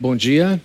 [0.00, 0.58] Bom dia.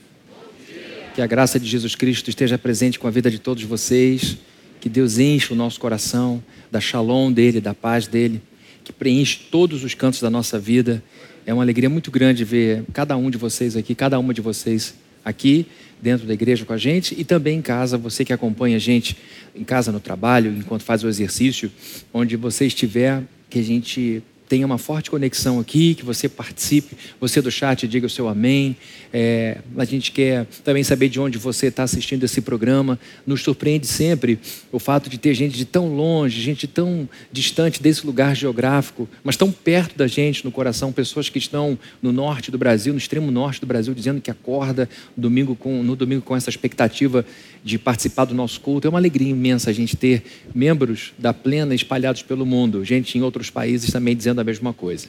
[1.14, 4.38] Que a graça de Jesus Cristo esteja presente com a vida de todos vocês.
[4.80, 6.42] Que Deus enche o nosso coração
[6.72, 8.42] da shalom dele, da paz dele,
[8.82, 11.04] que preenche todos os cantos da nossa vida.
[11.46, 14.96] É uma alegria muito grande ver cada um de vocês aqui, cada uma de vocês
[15.26, 15.66] aqui
[16.02, 19.18] dentro da igreja com a gente e também em casa, você que acompanha a gente
[19.54, 21.70] em casa no trabalho, enquanto faz o exercício,
[22.14, 27.42] onde você estiver, que a gente tenha uma forte conexão aqui, que você participe, você
[27.42, 28.76] do chat diga o seu amém.
[29.12, 33.00] É, a gente quer também saber de onde você está assistindo esse programa.
[33.26, 34.40] Nos surpreende sempre
[34.72, 39.36] o fato de ter gente de tão longe, gente tão distante desse lugar geográfico, mas
[39.36, 43.32] tão perto da gente no coração, pessoas que estão no norte do Brasil, no extremo
[43.32, 47.26] norte do Brasil, dizendo que acorda domingo com, no domingo com essa expectativa
[47.64, 48.88] de participar do nosso culto.
[48.88, 50.24] É uma alegria imensa a gente ter
[50.54, 55.08] membros da Plena espalhados pelo mundo, gente em outros países também dizendo a mesma coisa.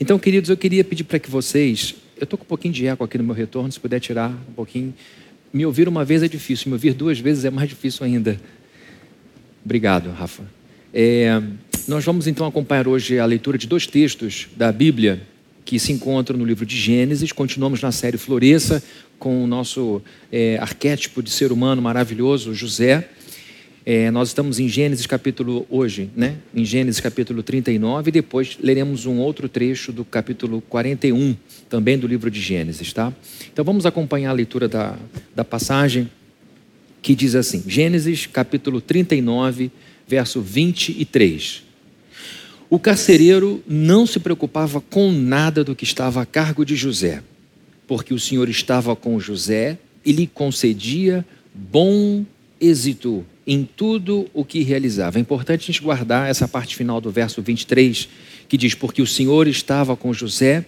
[0.00, 1.94] Então, queridos, eu queria pedir para que vocês.
[2.16, 4.52] Eu estou com um pouquinho de eco aqui no meu retorno, se puder tirar um
[4.52, 4.94] pouquinho.
[5.52, 8.40] Me ouvir uma vez é difícil, me ouvir duas vezes é mais difícil ainda.
[9.64, 10.44] Obrigado, Rafa.
[10.92, 11.40] É,
[11.86, 15.22] nós vamos então acompanhar hoje a leitura de dois textos da Bíblia
[15.64, 17.32] que se encontram no livro de Gênesis.
[17.32, 18.82] Continuamos na série Floresça
[19.18, 23.08] com o nosso é, arquétipo de ser humano maravilhoso, José.
[23.84, 26.36] É, nós estamos em Gênesis capítulo hoje, né?
[26.54, 31.34] Em Gênesis capítulo 39 e depois leremos um outro trecho do capítulo 41,
[31.66, 33.10] também do livro de Gênesis, tá?
[33.50, 34.98] Então vamos acompanhar a leitura da,
[35.34, 36.10] da passagem
[37.00, 39.70] que diz assim: Gênesis capítulo 39,
[40.06, 41.62] verso 23.
[42.68, 47.22] O carcereiro não se preocupava com nada do que estava a cargo de José,
[47.86, 52.26] porque o Senhor estava com José e lhe concedia bom
[52.60, 55.18] êxito em tudo o que realizava.
[55.18, 58.08] É importante a gente guardar essa parte final do verso 23,
[58.48, 60.64] que diz: Porque o Senhor estava com José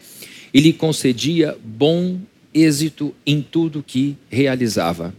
[0.52, 2.18] e lhe concedia bom
[2.54, 5.14] êxito em tudo o que realizava.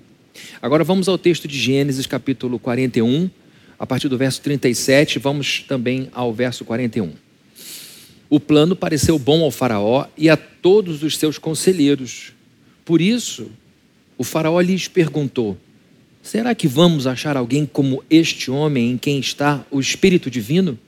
[0.62, 3.30] Agora vamos ao texto de Gênesis, capítulo 41
[3.84, 7.12] a partir do verso 37, vamos também ao verso 41.
[8.30, 12.32] O plano pareceu bom ao Faraó e a todos os seus conselheiros.
[12.86, 13.52] Por isso,
[14.18, 15.58] o Faraó lhes perguntou:
[16.24, 20.80] Será que vamos achar alguém como este homem em quem está o Espírito Divino?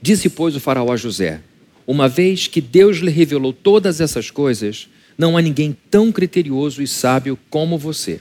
[0.00, 1.40] Disse, pois, o Faraó a José:
[1.86, 6.86] Uma vez que Deus lhe revelou todas essas coisas, não há ninguém tão criterioso e
[6.86, 8.20] sábio como você.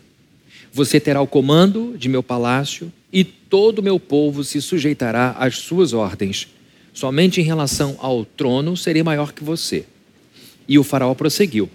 [0.71, 5.57] Você terá o comando de meu palácio e todo o meu povo se sujeitará às
[5.57, 6.47] suas ordens.
[6.93, 9.85] Somente em relação ao trono serei maior que você.
[10.65, 11.69] E o faraó prosseguiu: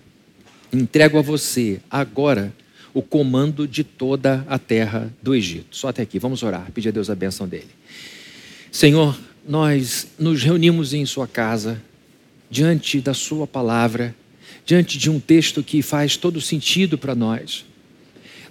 [0.73, 2.55] Entrego a você agora
[2.97, 5.77] o comando de toda a terra do Egito.
[5.77, 7.69] Só até aqui, vamos orar, pedir a Deus a benção dele.
[8.73, 9.15] Senhor,
[9.47, 11.83] nós nos reunimos em Sua casa,
[12.51, 14.17] diante da Sua palavra,
[14.65, 17.67] diante de um texto que faz todo sentido para nós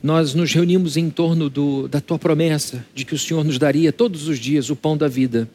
[0.03, 3.91] nós nos reunimos em torno do, da tua promessa de que o Senhor nos daria
[3.91, 5.49] todos os dias o pão da vida.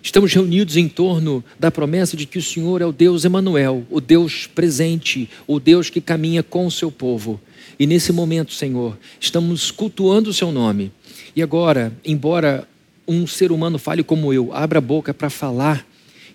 [0.00, 4.00] Estamos reunidos em torno da promessa de que o Senhor é o Deus Emanuel, o
[4.00, 7.40] Deus presente, o Deus que caminha com o seu povo.
[7.78, 10.90] E nesse momento, Senhor, estamos cultuando o seu nome.
[11.34, 12.66] E agora, embora
[13.06, 15.86] um ser humano fale como eu, abra a boca para falar,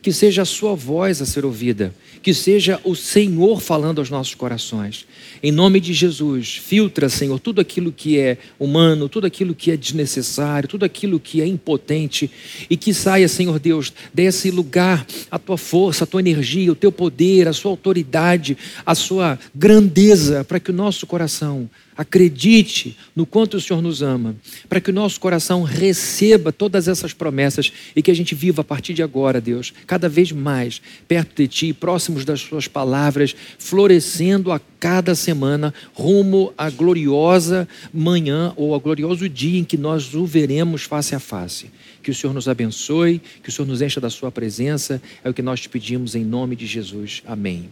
[0.01, 4.35] que seja a sua voz a ser ouvida, que seja o Senhor falando aos nossos
[4.35, 5.05] corações.
[5.41, 9.77] Em nome de Jesus, filtra, Senhor, tudo aquilo que é humano, tudo aquilo que é
[9.77, 12.29] desnecessário, tudo aquilo que é impotente
[12.69, 16.91] e que saia, Senhor Deus, desse lugar a tua força, a tua energia, o teu
[16.91, 21.69] poder, a sua autoridade, a sua grandeza, para que o nosso coração
[22.01, 24.35] acredite no quanto o Senhor nos ama,
[24.67, 28.63] para que o nosso coração receba todas essas promessas e que a gente viva a
[28.63, 34.51] partir de agora, Deus, cada vez mais perto de Ti, próximos das Suas palavras, florescendo
[34.51, 40.25] a cada semana rumo à gloriosa manhã ou ao glorioso dia em que nós o
[40.25, 41.69] veremos face a face.
[42.01, 45.33] Que o Senhor nos abençoe, que o Senhor nos encha da Sua presença, é o
[45.35, 47.21] que nós te pedimos em nome de Jesus.
[47.27, 47.69] Amém.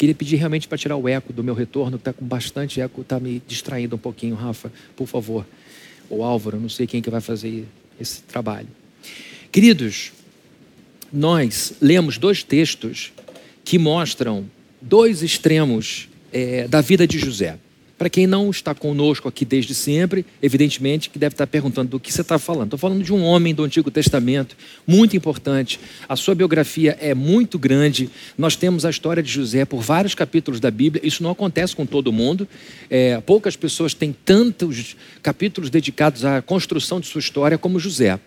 [0.00, 3.02] Queria pedir realmente para tirar o eco do meu retorno, que está com bastante eco,
[3.02, 5.44] está me distraindo um pouquinho, Rafa, por favor.
[6.08, 7.66] Ou Álvaro, não sei quem que vai fazer
[8.00, 8.68] esse trabalho.
[9.52, 10.10] Queridos,
[11.12, 13.12] nós lemos dois textos
[13.62, 14.46] que mostram
[14.80, 17.58] dois extremos é, da vida de José.
[18.00, 22.10] Para quem não está conosco aqui desde sempre, evidentemente que deve estar perguntando do que
[22.10, 22.68] você está falando.
[22.68, 24.56] Estou falando de um homem do Antigo Testamento,
[24.86, 25.78] muito importante.
[26.08, 28.08] A sua biografia é muito grande.
[28.38, 31.06] Nós temos a história de José por vários capítulos da Bíblia.
[31.06, 32.48] Isso não acontece com todo mundo.
[32.88, 38.18] É, poucas pessoas têm tantos capítulos dedicados à construção de sua história como José.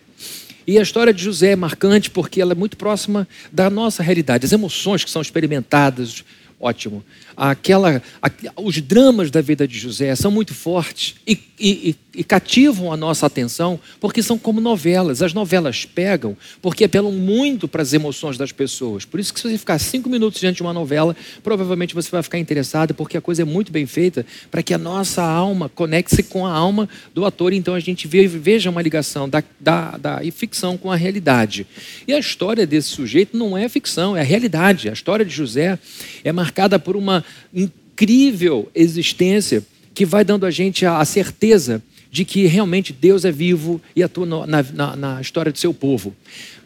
[0.68, 4.46] E a história de José é marcante porque ela é muito próxima da nossa realidade.
[4.46, 6.24] As emoções que são experimentadas,
[6.64, 7.04] ótimo.
[7.36, 8.30] Aquela, a,
[8.62, 13.26] os dramas da vida de José são muito fortes e, e, e, cativam a nossa
[13.26, 15.20] atenção porque são como novelas.
[15.20, 19.04] As novelas pegam porque apelam muito para as emoções das pessoas.
[19.04, 22.22] Por isso que se você ficar cinco minutos diante de uma novela, provavelmente você vai
[22.22, 26.22] ficar interessado porque a coisa é muito bem feita para que a nossa alma conecte-se
[26.22, 27.52] com a alma do ator.
[27.52, 31.66] Então a gente veja uma ligação da, da, da ficção com a realidade.
[32.08, 34.88] E a história desse sujeito não é ficção, é a realidade.
[34.88, 35.78] A história de José
[36.22, 39.62] é marcada por uma incrível existência
[39.94, 44.46] que vai dando a gente a, certeza de que realmente Deus é vivo e atua
[44.46, 46.14] na, na, na história do seu povo.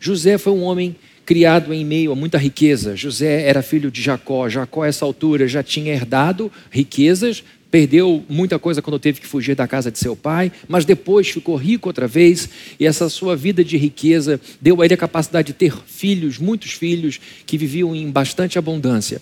[0.01, 0.95] José foi um homem
[1.29, 2.97] criado em meio a muita riqueza.
[2.97, 4.49] José era filho de Jacó.
[4.49, 9.55] Jacó, a essa altura, já tinha herdado riquezas, perdeu muita coisa quando teve que fugir
[9.55, 12.49] da casa de seu pai, mas depois ficou rico outra vez,
[12.79, 16.73] e essa sua vida de riqueza deu a ele a capacidade de ter filhos, muitos
[16.73, 19.21] filhos, que viviam em bastante abundância.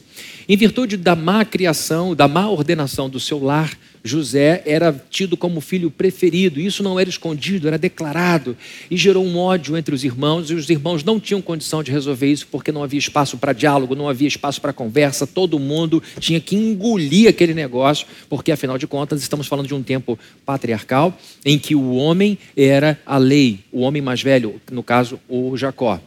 [0.49, 3.77] Em virtude da má criação, da má ordenação do seu lar,
[4.07, 8.57] José era tido como filho preferido, isso não era escondido, era declarado,
[8.91, 12.31] e gerou um ódio entre os irmãos, e os irmãos não tinham condição de resolver
[12.31, 16.41] isso porque não havia espaço para diálogo, não havia espaço para conversa, todo mundo tinha
[16.41, 21.59] que engolir aquele negócio, porque afinal de contas estamos falando de um tempo patriarcal em
[21.59, 26.01] que o homem era a lei, o homem mais velho, no caso o Jacó.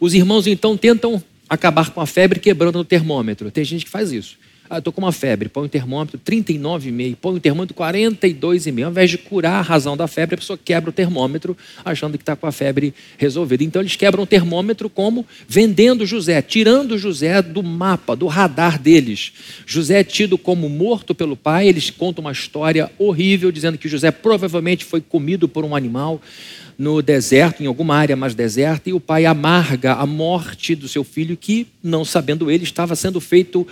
[0.00, 3.50] Os irmãos então tentam acabar com a febre quebrando o termômetro.
[3.50, 4.36] Tem gente que faz isso.
[4.74, 8.82] Ah, estou com uma febre, põe o termômetro 39,5, põe o termômetro 42,5.
[8.82, 12.22] Ao invés de curar a razão da febre, a pessoa quebra o termômetro, achando que
[12.22, 13.62] está com a febre resolvida.
[13.62, 19.32] Então eles quebram o termômetro como vendendo José, tirando José do mapa, do radar deles.
[19.64, 24.10] José é tido como morto pelo pai, eles contam uma história horrível, dizendo que José
[24.10, 26.20] provavelmente foi comido por um animal
[26.76, 31.04] no deserto, em alguma área mais deserta, e o pai amarga a morte do seu
[31.04, 33.64] filho, que, não sabendo ele, estava sendo feito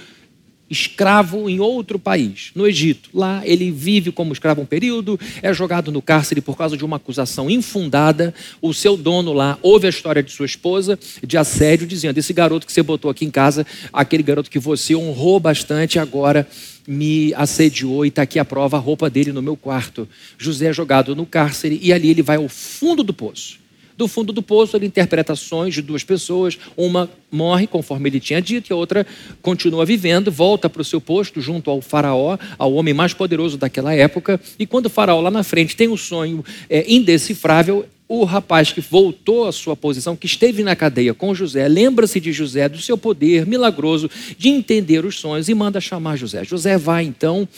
[0.69, 3.11] escravo em outro país, no Egito.
[3.13, 6.97] Lá ele vive como escravo um período, é jogado no cárcere por causa de uma
[6.97, 8.35] acusação infundada.
[8.61, 12.67] O seu dono lá ouve a história de sua esposa de assédio, dizendo: Esse garoto
[12.67, 16.47] que você botou aqui em casa, aquele garoto que você honrou bastante, agora
[16.87, 20.09] me assediou e está aqui a prova, a roupa dele no meu quarto.
[20.39, 23.62] José é jogado no cárcere e ali ele vai ao fundo do poço.
[23.97, 26.59] Do fundo do poço, ele interpreta sonhos de duas pessoas.
[26.77, 29.07] Uma morre, conforme ele tinha dito, e a outra
[29.41, 33.95] continua vivendo, volta para o seu posto junto ao faraó, ao homem mais poderoso daquela
[33.95, 34.41] época.
[34.59, 38.81] E quando o faraó lá na frente tem um sonho é, indecifrável, o rapaz que
[38.83, 42.99] voltou à sua posição, que esteve na cadeia com José, lembra-se de José, do seu
[42.99, 46.45] poder milagroso de entender os sonhos e manda chamar José.
[46.45, 47.49] José vai então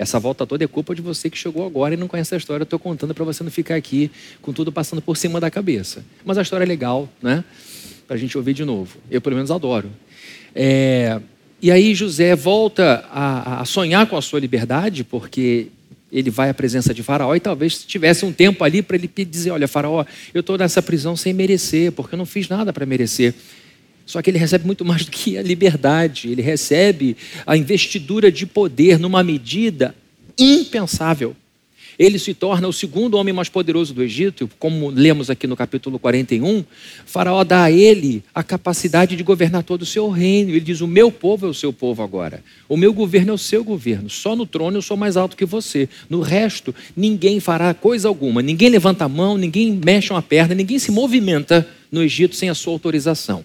[0.00, 2.62] essa volta toda é culpa de você que chegou agora e não conhece a história.
[2.62, 4.10] Eu estou contando para você não ficar aqui
[4.40, 6.02] com tudo passando por cima da cabeça.
[6.24, 7.44] Mas a história é legal, né?
[8.06, 8.96] Para a gente ouvir de novo.
[9.10, 9.90] Eu, pelo menos, adoro.
[10.54, 11.20] É...
[11.60, 15.66] E aí José volta a, a sonhar com a sua liberdade, porque
[16.10, 19.50] ele vai à presença de Faraó e talvez tivesse um tempo ali para ele dizer:
[19.50, 23.34] Olha, Faraó, eu estou nessa prisão sem merecer, porque eu não fiz nada para merecer.
[24.10, 27.16] Só que ele recebe muito mais do que a liberdade, ele recebe
[27.46, 29.94] a investidura de poder numa medida
[30.36, 31.36] impensável.
[31.96, 35.96] Ele se torna o segundo homem mais poderoso do Egito, como lemos aqui no capítulo
[35.96, 36.64] 41.
[37.06, 40.50] faraó dá a ele a capacidade de governar todo o seu reino.
[40.50, 42.42] Ele diz: O meu povo é o seu povo agora.
[42.68, 44.10] O meu governo é o seu governo.
[44.10, 45.88] Só no trono eu sou mais alto que você.
[46.08, 48.42] No resto, ninguém fará coisa alguma.
[48.42, 52.54] Ninguém levanta a mão, ninguém mexe uma perna, ninguém se movimenta no Egito sem a
[52.54, 53.44] sua autorização.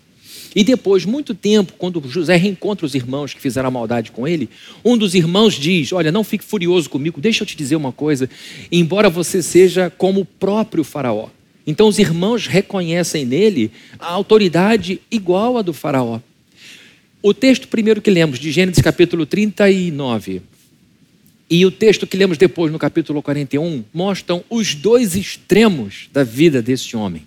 [0.56, 4.50] E depois, muito tempo, quando José reencontra os irmãos que fizeram a maldade com ele,
[4.86, 8.30] um dos irmãos diz: Olha, não fique furioso comigo, deixa eu te dizer uma coisa.
[8.72, 11.28] Embora você seja como o próprio Faraó.
[11.68, 13.70] Então, os irmãos reconhecem nele
[14.00, 16.22] a autoridade igual à do Faraó.
[17.22, 20.42] O texto primeiro que lemos, de Gênesis capítulo 39,
[21.50, 26.62] e o texto que lemos depois no capítulo 41, mostram os dois extremos da vida
[26.62, 27.24] desse homem.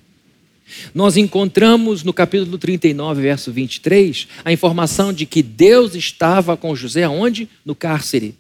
[0.95, 7.09] Nós encontramos no capítulo 39, verso 23, a informação de que Deus estava com José
[7.09, 7.49] onde?
[7.65, 8.35] No cárcere.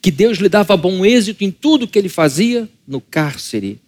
[0.00, 3.80] Que Deus lhe dava bom êxito em tudo que ele fazia no cárcere.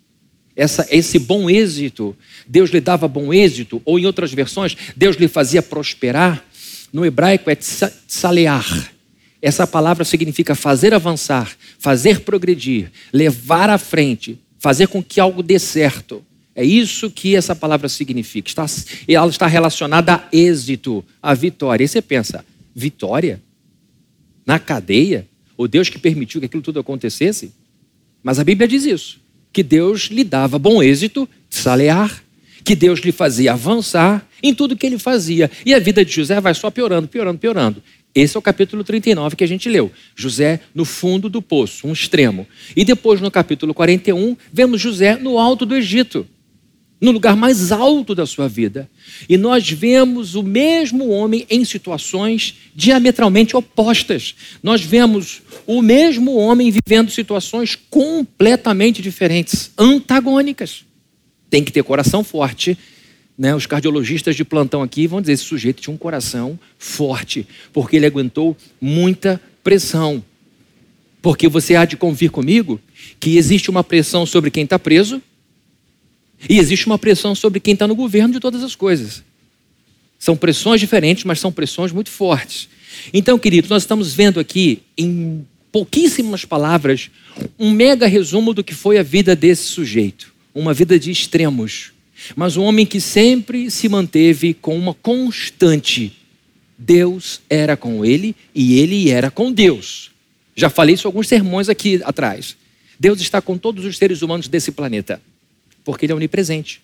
[0.57, 2.17] Essa, esse bom êxito,
[2.47, 6.45] Deus lhe dava bom êxito, ou em outras versões, Deus lhe fazia prosperar.
[6.93, 8.93] No hebraico é tsalear.
[9.41, 15.61] Essa palavra significa fazer avançar, fazer progredir, levar à frente, fazer com que algo dê
[15.61, 16.25] certo.
[16.59, 18.49] É isso que essa palavra significa.
[18.49, 18.67] Está,
[19.07, 21.85] ela está relacionada a êxito, a vitória.
[21.85, 23.41] E você pensa, vitória?
[24.45, 25.25] Na cadeia?
[25.57, 27.53] O Deus que permitiu que aquilo tudo acontecesse?
[28.25, 29.21] Mas a Bíblia diz isso:
[29.53, 32.25] que Deus lhe dava bom êxito, salear,
[32.65, 35.49] que Deus lhe fazia avançar em tudo que ele fazia.
[35.65, 37.81] E a vida de José vai só piorando, piorando, piorando.
[38.13, 39.93] Esse é o capítulo 39 que a gente leu.
[40.17, 42.49] José no fundo do poço, um extremo.
[42.75, 46.27] E depois, no capítulo 41, vemos José no alto do Egito,
[47.01, 48.91] no lugar mais alto da sua vida.
[49.29, 54.35] E nós vemos o mesmo homem em situações diametralmente opostas.
[54.63, 60.85] Nós vemos o mesmo homem vivendo situações completamente diferentes, antagônicas.
[61.49, 62.77] Tem que ter coração forte
[63.39, 67.95] né, os cardiologistas de plantão aqui vão dizer: esse sujeito tinha um coração forte, porque
[67.95, 70.23] ele aguentou muita pressão.
[71.23, 72.81] Porque você há de convir comigo
[73.21, 75.23] que existe uma pressão sobre quem está preso
[76.49, 79.23] e existe uma pressão sobre quem está no governo de todas as coisas.
[80.19, 82.69] São pressões diferentes, mas são pressões muito fortes.
[83.13, 87.11] Então, queridos, nós estamos vendo aqui, em pouquíssimas palavras,
[87.59, 90.33] um mega resumo do que foi a vida desse sujeito.
[90.55, 91.93] Uma vida de extremos
[92.35, 96.13] mas um homem que sempre se manteve com uma constante.
[96.77, 100.11] Deus era com ele e ele era com Deus.
[100.55, 102.57] Já falei isso em alguns sermões aqui atrás.
[102.99, 105.21] Deus está com todos os seres humanos desse planeta,
[105.89, 106.83] porque Ele é onipresente.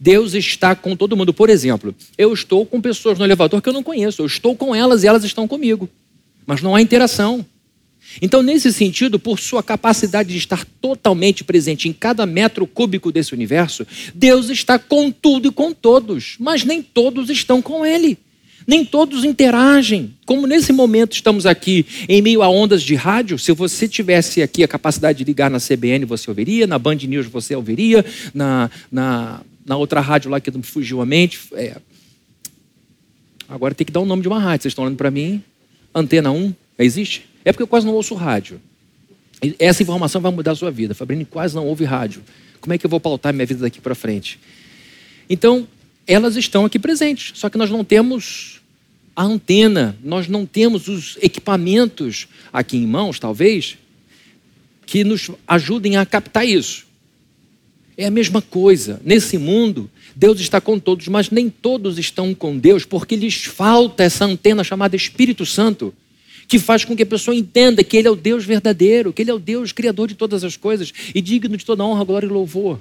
[0.00, 1.32] Deus está com todo mundo.
[1.32, 4.74] Por exemplo, eu estou com pessoas no elevador que eu não conheço, eu estou com
[4.74, 5.88] elas e elas estão comigo,
[6.44, 7.46] mas não há interação.
[8.20, 13.32] Então, nesse sentido, por sua capacidade de estar totalmente presente em cada metro cúbico desse
[13.32, 18.18] universo, Deus está com tudo e com todos, mas nem todos estão com Ele.
[18.66, 20.14] Nem todos interagem.
[20.26, 24.62] Como nesse momento estamos aqui em meio a ondas de rádio, se você tivesse aqui
[24.62, 29.40] a capacidade de ligar na CBN, você ouviria, na Band News você ouviria, na, na,
[29.64, 31.40] na outra rádio lá que me fugiu a mente.
[31.52, 31.76] É...
[33.48, 35.42] Agora tem que dar o nome de uma rádio, vocês estão olhando para mim?
[35.94, 37.28] Antena 1, existe?
[37.44, 38.60] É porque eu quase não ouço rádio.
[39.58, 40.94] Essa informação vai mudar a sua vida.
[40.94, 42.22] Fabrini quase não ouve rádio.
[42.60, 44.38] Como é que eu vou pautar minha vida daqui para frente?
[45.28, 45.66] Então,
[46.12, 48.60] elas estão aqui presentes, só que nós não temos
[49.14, 53.78] a antena, nós não temos os equipamentos aqui em mãos, talvez,
[54.86, 56.86] que nos ajudem a captar isso.
[57.96, 59.00] É a mesma coisa.
[59.04, 64.02] Nesse mundo, Deus está com todos, mas nem todos estão com Deus, porque lhes falta
[64.02, 65.94] essa antena chamada Espírito Santo
[66.48, 69.30] que faz com que a pessoa entenda que Ele é o Deus verdadeiro, que Ele
[69.30, 72.30] é o Deus criador de todas as coisas e digno de toda honra, glória e
[72.30, 72.80] louvor.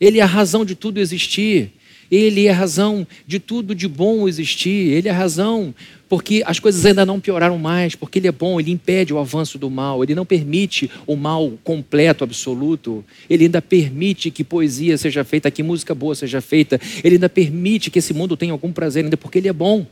[0.00, 1.72] Ele é a razão de tudo existir.
[2.10, 4.92] Ele é a razão de tudo de bom existir.
[4.92, 5.74] Ele é a razão
[6.08, 9.56] porque as coisas ainda não pioraram mais, porque Ele é bom, Ele impede o avanço
[9.56, 13.04] do mal, Ele não permite o mal completo, absoluto.
[13.28, 16.80] Ele ainda permite que poesia seja feita, que música boa seja feita.
[17.04, 19.86] Ele ainda permite que esse mundo tenha algum prazer, ainda porque Ele é bom.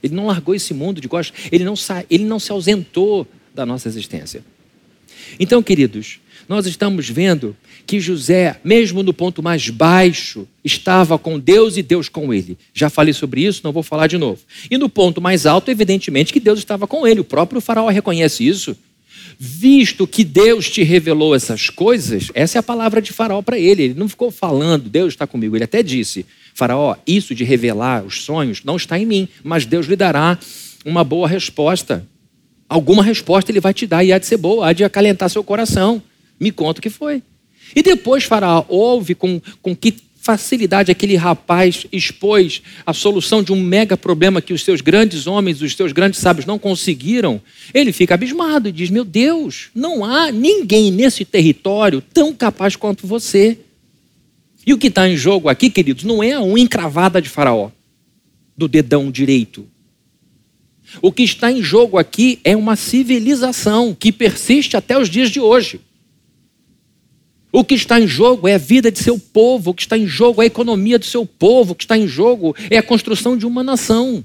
[0.00, 2.04] Ele não largou esse mundo de costas, ele não, sa...
[2.10, 4.44] ele não se ausentou da nossa existência.
[5.40, 11.76] Então, queridos, nós estamos vendo que José, mesmo no ponto mais baixo, estava com Deus
[11.76, 12.56] e Deus com ele.
[12.72, 14.40] Já falei sobre isso, não vou falar de novo.
[14.70, 17.20] E no ponto mais alto, evidentemente, que Deus estava com ele.
[17.20, 18.76] O próprio Faraó reconhece isso.
[19.38, 23.82] Visto que Deus te revelou essas coisas, essa é a palavra de Faraó para ele.
[23.82, 25.56] Ele não ficou falando, Deus está comigo.
[25.56, 26.24] Ele até disse:
[26.54, 30.38] Faraó, isso de revelar os sonhos não está em mim, mas Deus lhe dará
[30.84, 32.06] uma boa resposta.
[32.68, 35.42] Alguma resposta ele vai te dar e há de ser boa, há de acalentar seu
[35.42, 36.02] coração.
[36.38, 37.22] Me conta o que foi.
[37.74, 43.60] E depois Faraó ouve com, com que facilidade aquele rapaz expôs a solução de um
[43.60, 47.42] mega problema que os seus grandes homens, os seus grandes sábios não conseguiram,
[47.74, 53.06] ele fica abismado e diz: Meu Deus, não há ninguém nesse território tão capaz quanto
[53.06, 53.58] você.
[54.66, 57.70] E o que está em jogo aqui, queridos, não é a unha encravada de Faraó,
[58.56, 59.68] do dedão direito.
[61.02, 65.38] O que está em jogo aqui é uma civilização que persiste até os dias de
[65.38, 65.80] hoje.
[67.56, 70.08] O que está em jogo é a vida de seu povo, o que está em
[70.08, 73.38] jogo é a economia do seu povo, o que está em jogo é a construção
[73.38, 74.24] de uma nação.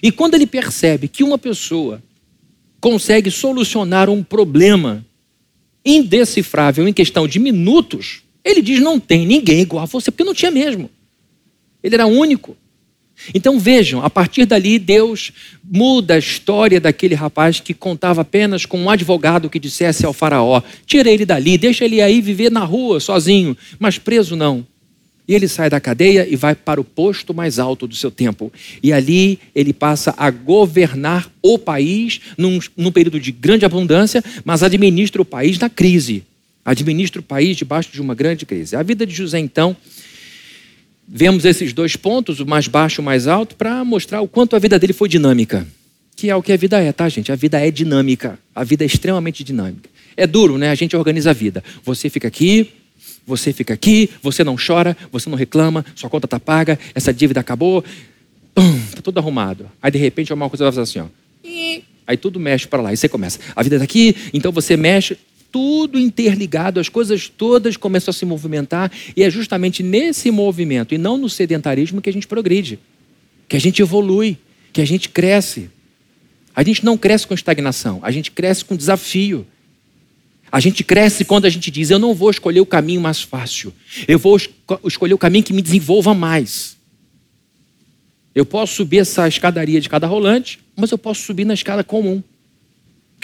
[0.00, 2.00] E quando ele percebe que uma pessoa
[2.80, 5.04] consegue solucionar um problema
[5.84, 10.32] indecifrável em questão de minutos, ele diz: não tem ninguém igual a você, porque não
[10.32, 10.88] tinha mesmo.
[11.82, 12.56] Ele era único.
[13.34, 18.78] Então vejam, a partir dali Deus muda a história daquele rapaz que contava apenas com
[18.78, 23.00] um advogado que dissesse ao faraó: tira ele dali, deixa ele aí viver na rua
[23.00, 24.66] sozinho, mas preso não.
[25.26, 28.52] E ele sai da cadeia e vai para o posto mais alto do seu tempo.
[28.82, 34.62] E ali ele passa a governar o país num, num período de grande abundância, mas
[34.62, 36.24] administra o país na crise
[36.64, 38.74] administra o país debaixo de uma grande crise.
[38.74, 39.76] A vida de José, então,
[41.06, 44.56] vemos esses dois pontos, o mais baixo e o mais alto, para mostrar o quanto
[44.56, 45.66] a vida dele foi dinâmica.
[46.16, 47.32] Que é o que a vida é, tá, gente?
[47.32, 48.38] A vida é dinâmica.
[48.54, 49.90] A vida é extremamente dinâmica.
[50.16, 50.70] É duro, né?
[50.70, 51.62] A gente organiza a vida.
[51.84, 52.70] Você fica aqui,
[53.26, 57.40] você fica aqui, você não chora, você não reclama, sua conta está paga, essa dívida
[57.40, 57.84] acabou.
[58.54, 59.68] pum, tá tudo arrumado.
[59.82, 61.24] Aí de repente alguma coisa vai fazer assim, ó.
[62.06, 62.92] Aí tudo mexe para lá.
[62.92, 63.38] E você começa.
[63.56, 65.16] A vida está aqui, então você mexe,
[65.54, 70.98] tudo interligado, as coisas todas começam a se movimentar, e é justamente nesse movimento, e
[70.98, 72.80] não no sedentarismo, que a gente progride,
[73.48, 74.36] que a gente evolui,
[74.72, 75.70] que a gente cresce.
[76.56, 79.46] A gente não cresce com estagnação, a gente cresce com desafio.
[80.50, 83.72] A gente cresce quando a gente diz: Eu não vou escolher o caminho mais fácil,
[84.08, 84.36] eu vou
[84.84, 86.76] escolher o caminho que me desenvolva mais.
[88.34, 92.20] Eu posso subir essa escadaria de cada rolante, mas eu posso subir na escada comum.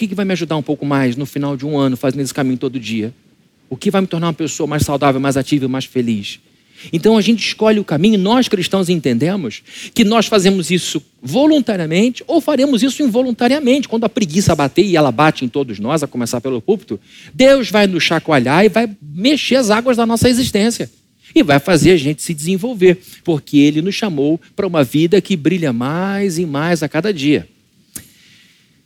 [0.00, 2.33] Que, que vai me ajudar um pouco mais no final de um ano fazendo esse
[2.33, 3.12] caminho todo dia?
[3.69, 6.40] O que vai me tornar uma pessoa mais saudável, mais ativa e mais feliz?
[6.90, 12.40] Então a gente escolhe o caminho, nós cristãos entendemos que nós fazemos isso voluntariamente ou
[12.40, 13.90] faremos isso involuntariamente.
[13.90, 16.99] Quando a preguiça bater e ela bate em todos nós, a começar pelo púlpito,
[17.35, 20.90] Deus vai nos chacoalhar e vai mexer as águas da nossa existência
[21.35, 25.37] e vai fazer a gente se desenvolver, porque Ele nos chamou para uma vida que
[25.37, 27.47] brilha mais e mais a cada dia.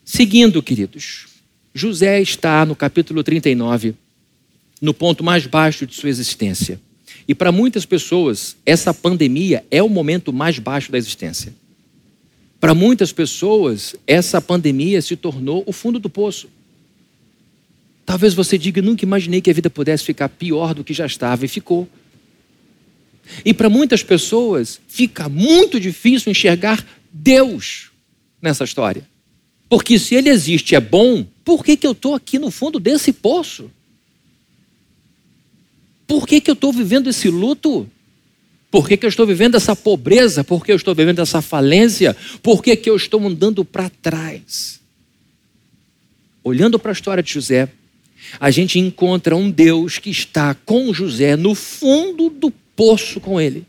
[0.04, 1.26] Seguindo, queridos,
[1.72, 3.94] José está no capítulo 39,
[4.80, 6.78] no ponto mais baixo de sua existência.
[7.26, 11.54] E para muitas pessoas, essa pandemia é o momento mais baixo da existência.
[12.60, 16.48] Para muitas pessoas, essa pandemia se tornou o fundo do poço.
[18.04, 21.46] Talvez você diga, nunca imaginei que a vida pudesse ficar pior do que já estava,
[21.46, 21.88] e ficou.
[23.42, 27.90] E para muitas pessoas, fica muito difícil enxergar Deus
[28.42, 29.13] nessa história.
[29.68, 33.12] Porque se ele existe é bom, por que, que eu estou aqui no fundo desse
[33.12, 33.70] poço?
[36.06, 37.88] Por que, que eu estou vivendo esse luto?
[38.70, 40.42] Por que, que eu estou vivendo essa pobreza?
[40.42, 42.16] Por que eu estou vivendo essa falência?
[42.42, 44.80] Por que, que eu estou andando para trás?
[46.42, 47.68] Olhando para a história de José,
[48.40, 53.64] a gente encontra um Deus que está com José no fundo do poço com ele,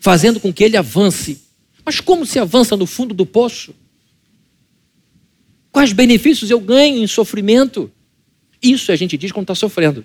[0.00, 1.40] fazendo com que ele avance.
[1.84, 3.74] Mas como se avança no fundo do poço?
[5.72, 7.90] Quais benefícios eu ganho em sofrimento?
[8.62, 10.04] Isso a gente diz quando está sofrendo.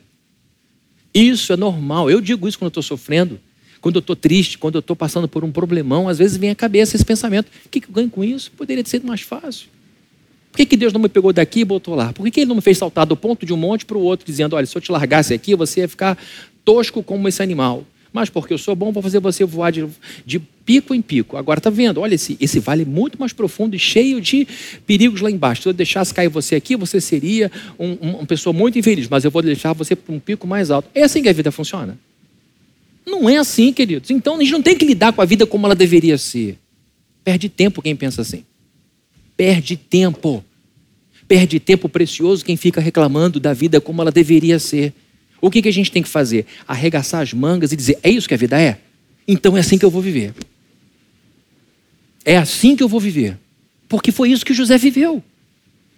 [1.13, 2.09] Isso é normal.
[2.09, 3.39] Eu digo isso quando estou sofrendo,
[3.81, 6.07] quando eu estou triste, quando eu estou passando por um problemão.
[6.07, 8.51] Às vezes vem à cabeça esse pensamento: o que, que eu ganho com isso?
[8.51, 9.67] Poderia ter sido mais fácil.
[10.51, 12.13] Por que, que Deus não me pegou daqui e botou lá?
[12.13, 14.01] Por que, que Ele não me fez saltar do ponto de um monte para o
[14.01, 16.17] outro, dizendo: olha, se eu te largasse aqui, você ia ficar
[16.63, 17.85] tosco como esse animal?
[18.15, 19.85] Mas porque eu sou bom, vou fazer você voar de,
[20.25, 21.35] de pico em pico.
[21.35, 21.99] Agora tá vendo?
[21.99, 24.47] Olha, esse, esse vale é muito mais profundo e cheio de
[24.87, 25.63] perigos lá embaixo.
[25.63, 29.25] Se eu deixasse cair você aqui, você seria um, um, uma pessoa muito infeliz, mas
[29.25, 30.89] eu vou deixar você para um pico mais alto.
[30.95, 31.99] É assim que a vida funciona?
[33.05, 34.09] Não é assim, queridos.
[34.09, 36.57] Então a gente não tem que lidar com a vida como ela deveria ser.
[37.21, 38.45] Perde tempo quem pensa assim.
[39.35, 40.41] Perde tempo.
[41.27, 44.93] Perde tempo precioso quem fica reclamando da vida como ela deveria ser.
[45.41, 46.45] O que, que a gente tem que fazer?
[46.67, 48.79] Arregaçar as mangas e dizer: é isso que a vida é?
[49.27, 50.33] Então é assim que eu vou viver.
[52.23, 53.37] É assim que eu vou viver.
[53.87, 55.23] Porque foi isso que José viveu.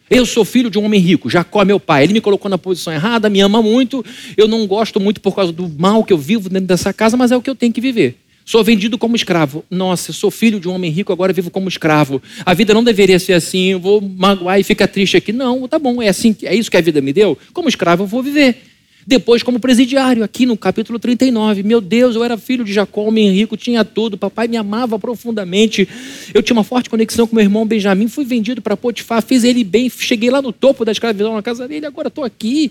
[0.10, 2.04] Eu sou filho de um homem rico, Jacó é meu pai.
[2.04, 4.06] Ele me colocou na posição errada, me ama muito.
[4.38, 7.32] Eu não gosto muito por causa do mal que eu vivo dentro dessa casa, mas
[7.32, 8.18] é o que eu tenho que viver.
[8.46, 9.66] Sou vendido como escravo.
[9.70, 12.22] Nossa, sou filho de um homem rico, agora vivo como escravo.
[12.46, 15.34] A vida não deveria ser assim, eu vou magoar e ficar triste aqui.
[15.34, 17.38] Não, tá bom, é assim, é isso que a vida me deu.
[17.52, 18.62] Como escravo eu vou viver.
[19.08, 21.64] Depois, como presidiário, aqui no capítulo 39.
[21.64, 24.18] Meu Deus, eu era filho de Jacó, homem rico, tinha tudo.
[24.18, 25.88] Papai me amava profundamente.
[26.34, 28.10] Eu tinha uma forte conexão com meu irmão Benjamim.
[28.10, 29.90] Fui vendido para Potifar, fiz ele bem.
[29.90, 31.86] Cheguei lá no topo da escravidão na casa dele.
[31.86, 32.70] Agora estou aqui.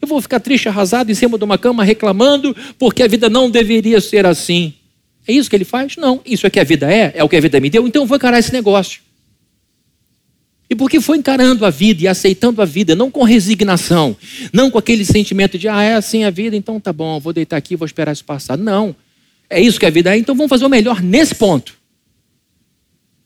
[0.00, 3.50] Eu vou ficar triste, arrasado, em cima de uma cama, reclamando, porque a vida não
[3.50, 4.72] deveria ser assim.
[5.28, 5.94] É isso que ele faz?
[5.98, 6.22] Não.
[6.24, 7.12] Isso é que a vida é?
[7.14, 7.86] É o que a vida me deu?
[7.86, 9.02] Então eu vou encarar esse negócio.
[10.68, 14.16] E porque foi encarando a vida e aceitando a vida, não com resignação,
[14.52, 17.56] não com aquele sentimento de, ah, é assim a vida, então tá bom, vou deitar
[17.56, 18.58] aqui, vou esperar isso passar.
[18.58, 18.94] Não.
[19.48, 21.76] É isso que a vida é, então vamos fazer o melhor nesse ponto.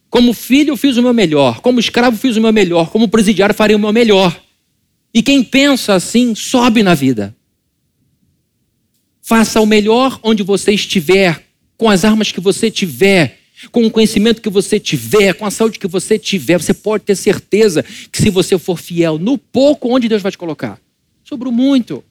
[0.07, 1.61] Como filho, eu fiz o meu melhor.
[1.61, 2.89] Como escravo, fiz o meu melhor.
[2.91, 4.39] Como presidiário, farei o meu melhor.
[5.13, 7.35] E quem pensa assim, sobe na vida.
[9.21, 11.45] Faça o melhor onde você estiver,
[11.77, 15.79] com as armas que você tiver com o conhecimento que você tiver, com a saúde
[15.79, 20.09] que você tiver, você pode ter certeza que se você for fiel no pouco, onde
[20.09, 20.79] Deus vai te colocar?
[21.23, 22.03] Sobre o muito.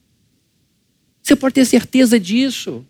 [1.21, 2.85] Você pode ter certeza disso.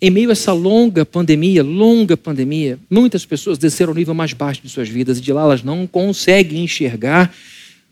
[0.00, 4.62] Em meio a essa longa pandemia, longa pandemia, muitas pessoas desceram ao nível mais baixo
[4.62, 7.34] de suas vidas e de lá elas não conseguem enxergar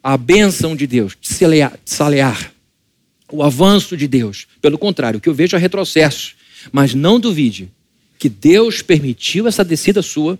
[0.00, 1.28] a bênção de Deus, de
[1.84, 2.55] salear
[3.30, 4.46] o avanço de Deus.
[4.60, 6.34] Pelo contrário, o que eu vejo é retrocesso.
[6.72, 7.70] Mas não duvide
[8.18, 10.38] que Deus permitiu essa descida sua,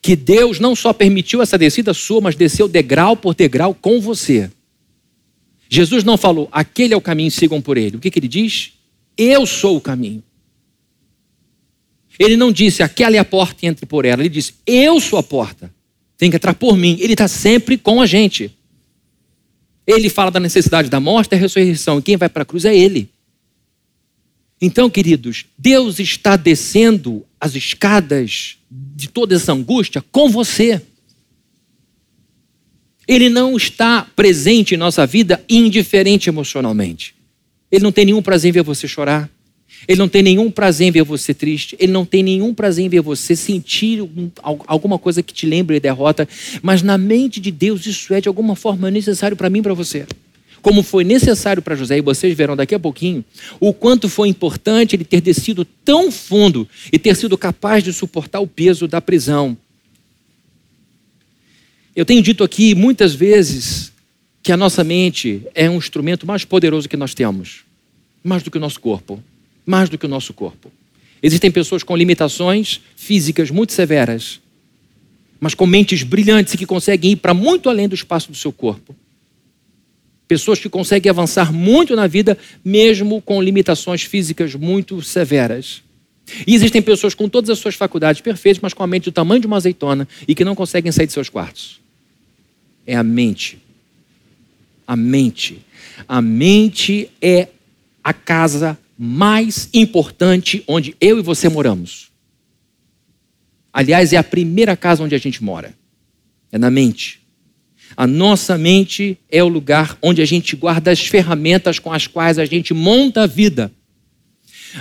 [0.00, 4.50] que Deus não só permitiu essa descida sua, mas desceu degrau por degrau com você.
[5.68, 7.96] Jesus não falou, aquele é o caminho, sigam por ele.
[7.96, 8.72] O que, que ele diz?
[9.16, 10.22] Eu sou o caminho.
[12.18, 14.22] Ele não disse, aquela é a porta e entre por ela.
[14.22, 15.72] Ele disse, eu sou a porta.
[16.16, 16.96] Tem que entrar por mim.
[17.00, 18.50] Ele está sempre com a gente.
[19.88, 21.98] Ele fala da necessidade da morte e da ressurreição.
[21.98, 23.08] E quem vai para a cruz é ele.
[24.60, 30.82] Então, queridos, Deus está descendo as escadas de toda essa angústia com você.
[33.06, 37.14] Ele não está presente em nossa vida indiferente emocionalmente.
[37.72, 39.30] Ele não tem nenhum prazer em ver você chorar.
[39.86, 41.76] Ele não tem nenhum prazer em ver você triste.
[41.78, 44.00] Ele não tem nenhum prazer em ver você sentir
[44.42, 46.28] alguma coisa que te lembre derrota.
[46.62, 49.74] Mas na mente de Deus, isso é de alguma forma necessário para mim e para
[49.74, 50.06] você.
[50.60, 53.24] Como foi necessário para José, e vocês verão daqui a pouquinho,
[53.60, 58.40] o quanto foi importante ele ter descido tão fundo e ter sido capaz de suportar
[58.40, 59.56] o peso da prisão
[61.98, 63.92] eu tenho dito aqui muitas vezes
[64.40, 67.64] que a nossa mente é um instrumento mais poderoso que nós temos,
[68.22, 69.20] mais do que o nosso corpo,
[69.68, 70.70] mais do que o nosso corpo.
[71.22, 74.40] Existem pessoas com limitações físicas muito severas,
[75.40, 78.52] mas com mentes brilhantes e que conseguem ir para muito além do espaço do seu
[78.52, 78.94] corpo.
[80.26, 85.82] Pessoas que conseguem avançar muito na vida, mesmo com limitações físicas muito severas.
[86.46, 89.40] E existem pessoas com todas as suas faculdades perfeitas, mas com a mente do tamanho
[89.40, 91.78] de uma azeitona e que não conseguem sair de seus quartos
[92.88, 93.58] é a mente.
[94.86, 95.62] A mente.
[96.08, 97.48] A mente é
[98.02, 102.10] a casa mais importante onde eu e você moramos.
[103.72, 105.72] Aliás, é a primeira casa onde a gente mora.
[106.50, 107.20] É na mente.
[107.96, 112.38] A nossa mente é o lugar onde a gente guarda as ferramentas com as quais
[112.38, 113.72] a gente monta a vida.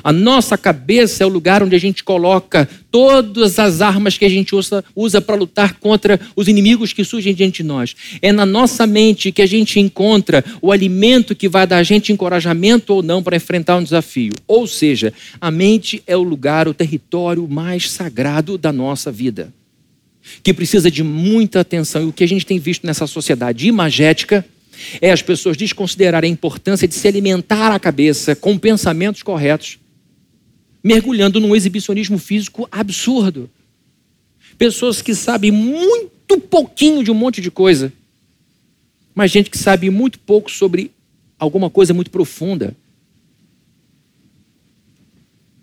[0.03, 4.29] A nossa cabeça é o lugar onde a gente coloca todas as armas que a
[4.29, 7.95] gente usa, usa para lutar contra os inimigos que surgem diante de nós.
[8.21, 12.11] É na nossa mente que a gente encontra o alimento que vai dar a gente
[12.11, 14.33] encorajamento ou não para enfrentar um desafio.
[14.47, 19.53] Ou seja, a mente é o lugar, o território mais sagrado da nossa vida,
[20.43, 22.03] que precisa de muita atenção.
[22.03, 24.45] E o que a gente tem visto nessa sociedade imagética
[25.01, 29.79] é as pessoas desconsiderarem a importância de se alimentar a cabeça com pensamentos corretos,
[30.83, 33.49] mergulhando num exibicionismo físico absurdo.
[34.57, 37.91] Pessoas que sabem muito pouquinho de um monte de coisa,
[39.13, 40.91] mas gente que sabe muito pouco sobre
[41.39, 42.75] alguma coisa muito profunda.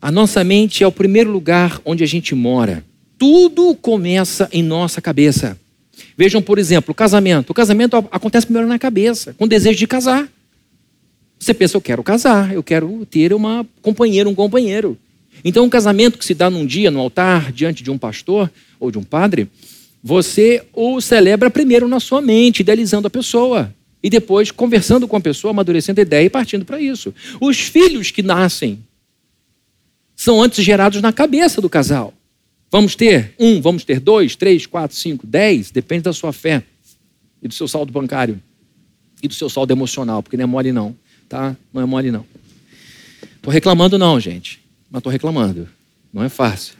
[0.01, 2.85] A nossa mente é o primeiro lugar onde a gente mora.
[3.17, 5.59] Tudo começa em nossa cabeça.
[6.17, 7.51] Vejam, por exemplo, o casamento.
[7.51, 10.29] O casamento acontece primeiro na cabeça, com o desejo de casar.
[11.39, 14.97] Você pensa, eu quero casar, eu quero ter uma companheira, um companheiro.
[15.45, 18.91] Então, um casamento que se dá num dia no altar, diante de um pastor ou
[18.91, 19.49] de um padre,
[20.03, 23.75] você o celebra primeiro na sua mente, idealizando a pessoa.
[24.03, 27.13] E depois conversando com a pessoa, amadurecendo a ideia e partindo para isso.
[27.41, 28.79] Os filhos que nascem
[30.15, 32.13] são antes gerados na cabeça do casal.
[32.75, 36.61] Vamos ter um, vamos ter dois, três, quatro, cinco, dez, depende da sua fé
[37.41, 38.43] e do seu saldo bancário
[39.23, 40.97] e do seu saldo emocional, porque não é mole não,
[41.29, 41.57] tá?
[41.73, 42.27] Não é mole não.
[43.41, 44.61] Tô reclamando não, gente,
[44.91, 45.69] mas tô reclamando.
[46.13, 46.75] Não é fácil.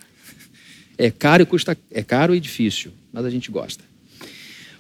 [0.99, 3.85] É caro e custa, é caro e difícil, mas a gente gosta.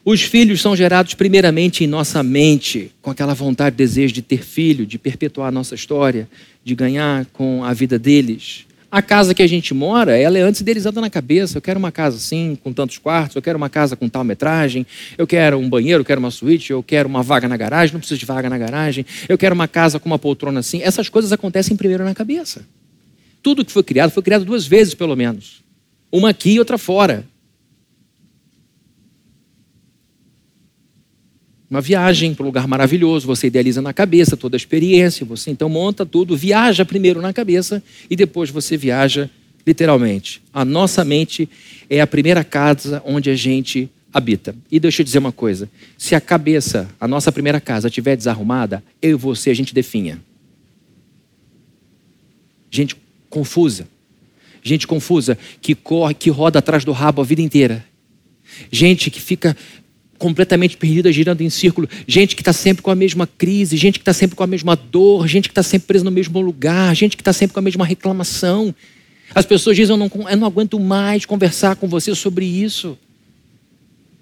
[0.05, 4.85] Os filhos são gerados primeiramente em nossa mente, com aquela vontade, desejo de ter filho,
[4.85, 6.29] de perpetuar a nossa história,
[6.64, 8.66] de ganhar com a vida deles.
[8.94, 11.59] A casa que a gente mora, ela é antes idealizada na cabeça.
[11.59, 14.87] Eu quero uma casa assim, com tantos quartos, eu quero uma casa com tal metragem,
[15.18, 17.98] eu quero um banheiro, eu quero uma suíte, eu quero uma vaga na garagem, não
[17.98, 20.80] preciso de vaga na garagem, eu quero uma casa com uma poltrona assim.
[20.80, 22.64] Essas coisas acontecem primeiro na cabeça.
[23.42, 25.64] Tudo que foi criado foi criado duas vezes, pelo menos.
[26.12, 27.24] Uma aqui e outra fora.
[31.75, 35.69] Uma viagem para um lugar maravilhoso, você idealiza na cabeça toda a experiência, você então
[35.69, 39.29] monta tudo, viaja primeiro na cabeça e depois você viaja
[39.67, 40.41] literalmente.
[40.53, 41.49] A nossa mente
[41.91, 44.55] é a primeira casa onde a gente habita.
[44.71, 48.81] E deixa eu dizer uma coisa: se a cabeça, a nossa primeira casa, estiver desarrumada,
[49.03, 50.23] eu e você a gente definha.
[52.71, 52.95] Gente
[53.29, 53.89] confusa.
[54.63, 57.85] Gente confusa que corre, que roda atrás do rabo a vida inteira.
[58.71, 59.57] Gente que fica
[60.18, 61.88] completamente perdida, girando em círculo.
[62.07, 64.77] Gente que está sempre com a mesma crise, gente que está sempre com a mesma
[64.77, 67.62] dor, gente que está sempre presa no mesmo lugar, gente que está sempre com a
[67.62, 68.74] mesma reclamação.
[69.35, 72.98] As pessoas dizem: eu não, eu não aguento mais conversar com você sobre isso.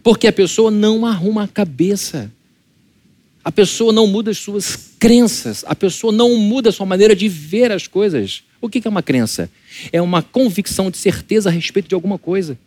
[0.03, 2.31] Porque a pessoa não arruma a cabeça.
[3.45, 5.65] A pessoa não muda as suas crenças.
[5.67, 8.43] A pessoa não muda a sua maneira de ver as coisas.
[8.61, 9.51] O que é uma crença?
[9.93, 12.59] É uma convicção de certeza a respeito de alguma coisa.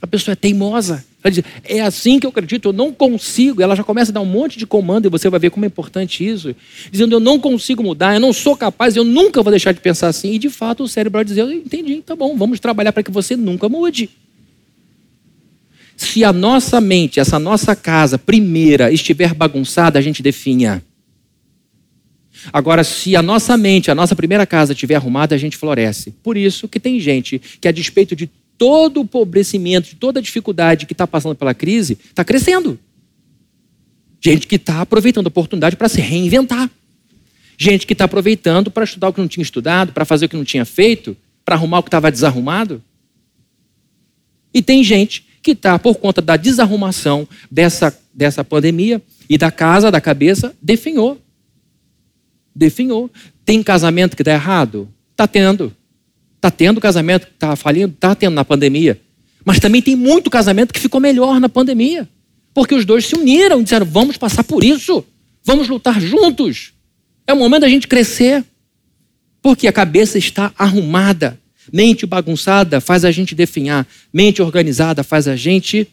[0.00, 1.04] A pessoa é teimosa.
[1.22, 3.62] Ela diz, é assim que eu acredito, eu não consigo.
[3.62, 5.68] Ela já começa a dar um monte de comando e você vai ver como é
[5.68, 6.54] importante isso.
[6.90, 10.08] Dizendo, eu não consigo mudar, eu não sou capaz, eu nunca vou deixar de pensar
[10.08, 10.32] assim.
[10.32, 13.36] E de fato o cérebro vai dizer, entendi, tá bom, vamos trabalhar para que você
[13.36, 14.10] nunca mude.
[15.96, 20.82] Se a nossa mente, essa nossa casa primeira estiver bagunçada, a gente definha.
[22.52, 26.12] Agora, se a nossa mente, a nossa primeira casa estiver arrumada, a gente floresce.
[26.22, 28.28] Por isso que tem gente que, a despeito de
[28.62, 32.78] todo o empobrecimento, de toda a dificuldade que está passando pela crise, está crescendo.
[34.20, 36.70] Gente que está aproveitando a oportunidade para se reinventar.
[37.58, 40.36] Gente que está aproveitando para estudar o que não tinha estudado, para fazer o que
[40.36, 42.80] não tinha feito, para arrumar o que estava desarrumado.
[44.54, 49.90] E tem gente que está, por conta da desarrumação dessa, dessa pandemia e da casa,
[49.90, 51.20] da cabeça, definhou.
[52.54, 53.10] Definhou.
[53.44, 54.88] Tem casamento que dá errado?
[55.10, 55.74] Está tendo.
[56.42, 57.94] Está tendo casamento que está falindo?
[57.94, 59.00] Está tendo na pandemia.
[59.44, 62.08] Mas também tem muito casamento que ficou melhor na pandemia.
[62.52, 65.04] Porque os dois se uniram e disseram: vamos passar por isso.
[65.44, 66.72] Vamos lutar juntos.
[67.28, 68.44] É o momento da gente crescer.
[69.40, 71.38] Porque a cabeça está arrumada.
[71.72, 73.86] Mente bagunçada faz a gente definhar.
[74.12, 75.86] Mente organizada faz a gente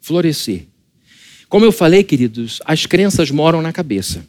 [0.00, 0.66] florescer.
[1.48, 4.26] Como eu falei, queridos, as crenças moram na cabeça.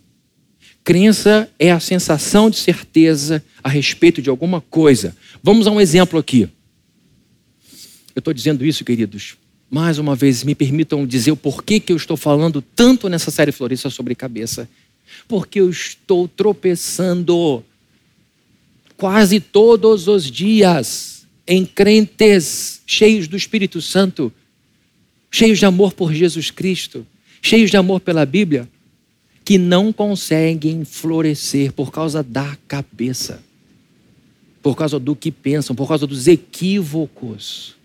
[0.83, 5.15] Crença é a sensação de certeza a respeito de alguma coisa.
[5.41, 6.49] Vamos a um exemplo aqui.
[8.13, 9.37] Eu estou dizendo isso, queridos.
[9.69, 13.51] Mais uma vez, me permitam dizer o porquê que eu estou falando tanto nessa série
[13.51, 14.69] Florista sobre cabeça.
[15.27, 17.63] Porque eu estou tropeçando
[18.97, 24.31] quase todos os dias em crentes cheios do Espírito Santo,
[25.31, 27.05] cheios de amor por Jesus Cristo,
[27.41, 28.69] cheios de amor pela Bíblia,
[29.43, 33.41] que não conseguem florescer por causa da cabeça,
[34.61, 37.75] por causa do que pensam, por causa dos equívocos.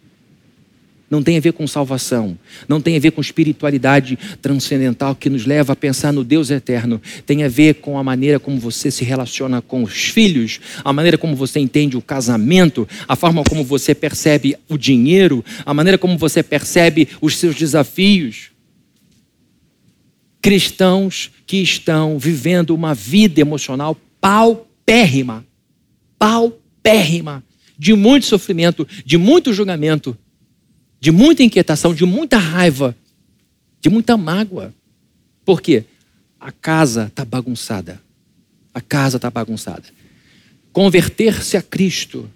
[1.10, 5.46] Não tem a ver com salvação, não tem a ver com espiritualidade transcendental que nos
[5.46, 7.00] leva a pensar no Deus eterno.
[7.24, 11.16] Tem a ver com a maneira como você se relaciona com os filhos, a maneira
[11.16, 16.18] como você entende o casamento, a forma como você percebe o dinheiro, a maneira como
[16.18, 18.50] você percebe os seus desafios
[20.40, 25.44] cristãos que estão vivendo uma vida emocional paupérrima,
[26.18, 27.42] paupérrima,
[27.78, 30.16] de muito sofrimento, de muito julgamento,
[31.00, 32.96] de muita inquietação, de muita raiva,
[33.80, 34.74] de muita mágoa.
[35.44, 35.84] Por quê?
[36.40, 38.00] A casa está bagunçada.
[38.74, 39.84] A casa está bagunçada.
[40.72, 42.28] Converter-se a Cristo,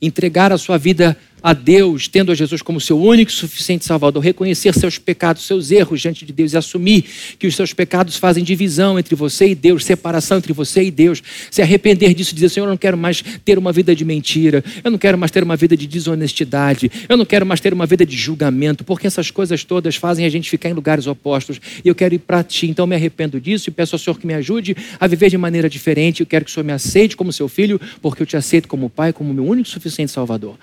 [0.00, 4.20] entregar a sua vida a Deus, tendo a Jesus como seu único e suficiente Salvador,
[4.20, 7.04] reconhecer seus pecados, seus erros diante de Deus e assumir
[7.38, 11.22] que os seus pecados fazem divisão entre você e Deus, separação entre você e Deus,
[11.48, 14.90] se arrepender disso, dizer: Senhor, eu não quero mais ter uma vida de mentira, eu
[14.90, 18.04] não quero mais ter uma vida de desonestidade, eu não quero mais ter uma vida
[18.04, 21.94] de julgamento, porque essas coisas todas fazem a gente ficar em lugares opostos e eu
[21.94, 24.76] quero ir para Ti, então me arrependo disso e peço ao Senhor que me ajude
[24.98, 26.22] a viver de maneira diferente.
[26.22, 28.90] Eu quero que o Senhor me aceite como seu filho, porque eu te aceito como
[28.90, 30.58] Pai, como meu único e suficiente Salvador.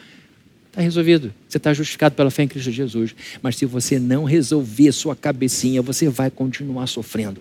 [0.74, 1.32] Está resolvido.
[1.48, 3.16] Você está justificado pela fé em Cristo Jesus.
[3.44, 7.40] Mas se você não resolver sua cabecinha, você vai continuar sofrendo.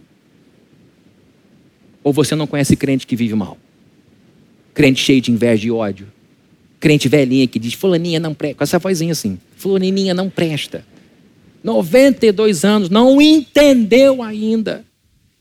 [2.05, 3.57] Ou você não conhece crente que vive mal?
[4.75, 6.07] Crente cheio de inveja e ódio.
[6.79, 8.59] Crente velhinha que diz: Fulaninha não presta.
[8.59, 10.85] Com essa vozinha assim: Fulaninha não presta.
[11.65, 14.85] 92 anos, não entendeu ainda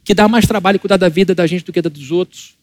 [0.01, 2.56] que dá mais trabalho cuidar da vida da gente do que da dos outros.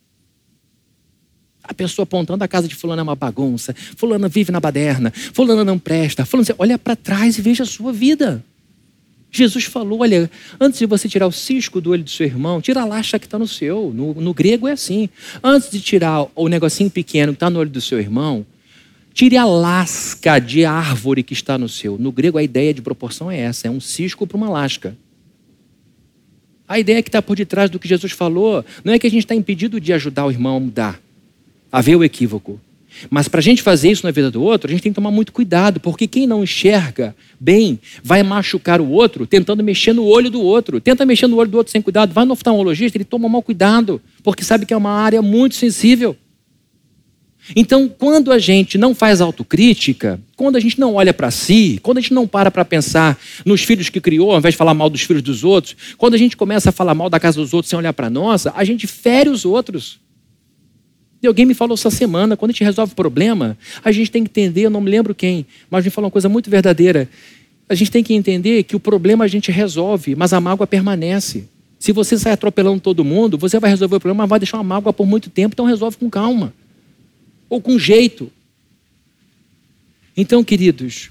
[1.68, 5.62] A pessoa apontando a casa de fulano é uma bagunça, fulano vive na baderna, fulano
[5.62, 8.42] não presta, fulano, olha para trás e veja a sua vida.
[9.30, 12.80] Jesus falou: olha, antes de você tirar o cisco do olho do seu irmão, tira
[12.80, 13.92] a laxa que está no seu.
[13.94, 15.10] No, no, grego é assim.
[15.44, 18.46] Antes de tirar o negocinho pequeno que está no olho do seu irmão,
[19.12, 21.98] tire a lasca de árvore que está no seu.
[21.98, 24.96] No grego a ideia de proporção é essa: é um cisco para uma lasca.
[26.66, 29.24] A ideia que está por detrás do que Jesus falou não é que a gente
[29.24, 31.07] está impedido de ajudar o irmão a mudar
[31.70, 32.60] haver o equívoco.
[33.10, 35.10] Mas para a gente fazer isso na vida do outro, a gente tem que tomar
[35.10, 40.30] muito cuidado, porque quem não enxerga bem vai machucar o outro tentando mexer no olho
[40.30, 40.80] do outro.
[40.80, 44.00] Tenta mexer no olho do outro sem cuidado, vai no oftalmologista, ele toma mal cuidado,
[44.22, 46.16] porque sabe que é uma área muito sensível.
[47.56, 51.98] Então, quando a gente não faz autocrítica, quando a gente não olha para si, quando
[51.98, 54.90] a gente não para para pensar nos filhos que criou, ao invés de falar mal
[54.90, 57.70] dos filhos dos outros, quando a gente começa a falar mal da casa dos outros
[57.70, 59.98] sem olhar para a nossa, a gente fere os outros.
[61.22, 64.30] E alguém me falou essa semana, quando a gente resolve problema, a gente tem que
[64.30, 67.08] entender, eu não me lembro quem, mas me falou uma coisa muito verdadeira.
[67.68, 71.48] A gente tem que entender que o problema a gente resolve, mas a mágoa permanece.
[71.78, 74.64] Se você sai atropelando todo mundo, você vai resolver o problema, mas vai deixar uma
[74.64, 76.52] mágoa por muito tempo, então resolve com calma.
[77.48, 78.30] Ou com jeito.
[80.16, 81.10] Então, queridos,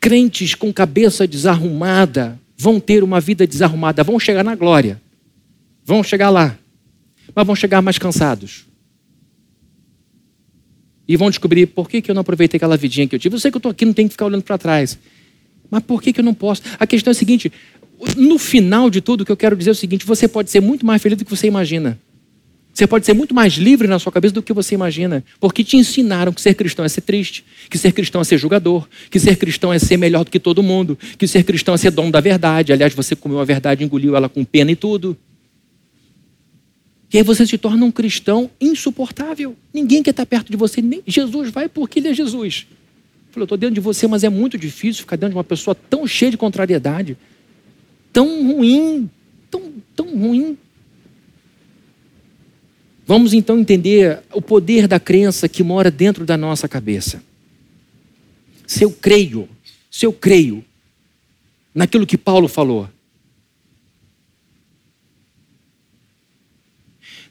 [0.00, 5.00] crentes com cabeça desarrumada vão ter uma vida desarrumada, vão chegar na glória,
[5.84, 6.58] vão chegar lá,
[7.34, 8.66] mas vão chegar mais cansados.
[11.06, 13.34] E vão descobrir por que, que eu não aproveitei aquela vidinha que eu tive.
[13.34, 14.98] Eu sei que eu estou aqui, não tenho que ficar olhando para trás.
[15.70, 16.62] Mas por que, que eu não posso?
[16.78, 17.50] A questão é a seguinte:
[18.16, 20.60] no final de tudo, o que eu quero dizer é o seguinte: você pode ser
[20.60, 21.98] muito mais feliz do que você imagina.
[22.72, 25.76] Você pode ser muito mais livre na sua cabeça do que você imagina, porque te
[25.76, 29.36] ensinaram que ser cristão é ser triste, que ser cristão é ser julgador, que ser
[29.36, 32.20] cristão é ser melhor do que todo mundo, que ser cristão é ser dono da
[32.20, 32.72] verdade.
[32.72, 35.16] Aliás, você comeu a verdade, engoliu ela com pena e tudo.
[37.12, 39.54] E aí você se torna um cristão insuportável.
[39.72, 42.66] Ninguém quer estar perto de você, nem Jesus vai porque ele é Jesus.
[43.36, 46.06] Eu estou dentro de você, mas é muito difícil ficar dentro de uma pessoa tão
[46.06, 47.16] cheia de contrariedade,
[48.12, 49.10] tão ruim,
[49.50, 50.56] tão, tão ruim.
[53.06, 57.22] Vamos então entender o poder da crença que mora dentro da nossa cabeça.
[58.66, 59.48] Se eu creio,
[59.90, 60.64] se eu creio
[61.74, 62.88] naquilo que Paulo falou,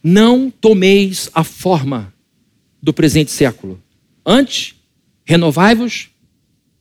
[0.04, 2.14] não tomeis a forma
[2.82, 3.82] do presente século.
[4.26, 4.76] Antes,
[5.26, 6.10] renovai-vos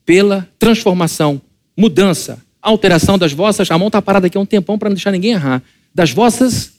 [0.05, 1.41] pela transformação,
[1.77, 3.71] mudança, alteração das vossas.
[3.71, 5.63] A mão está parada aqui há um tempão para não deixar ninguém errar.
[5.95, 6.73] Das vossas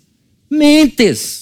[0.49, 1.41] mentes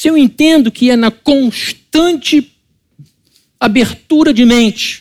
[0.00, 2.50] se eu entendo que é na constante
[3.60, 4.99] abertura de mente,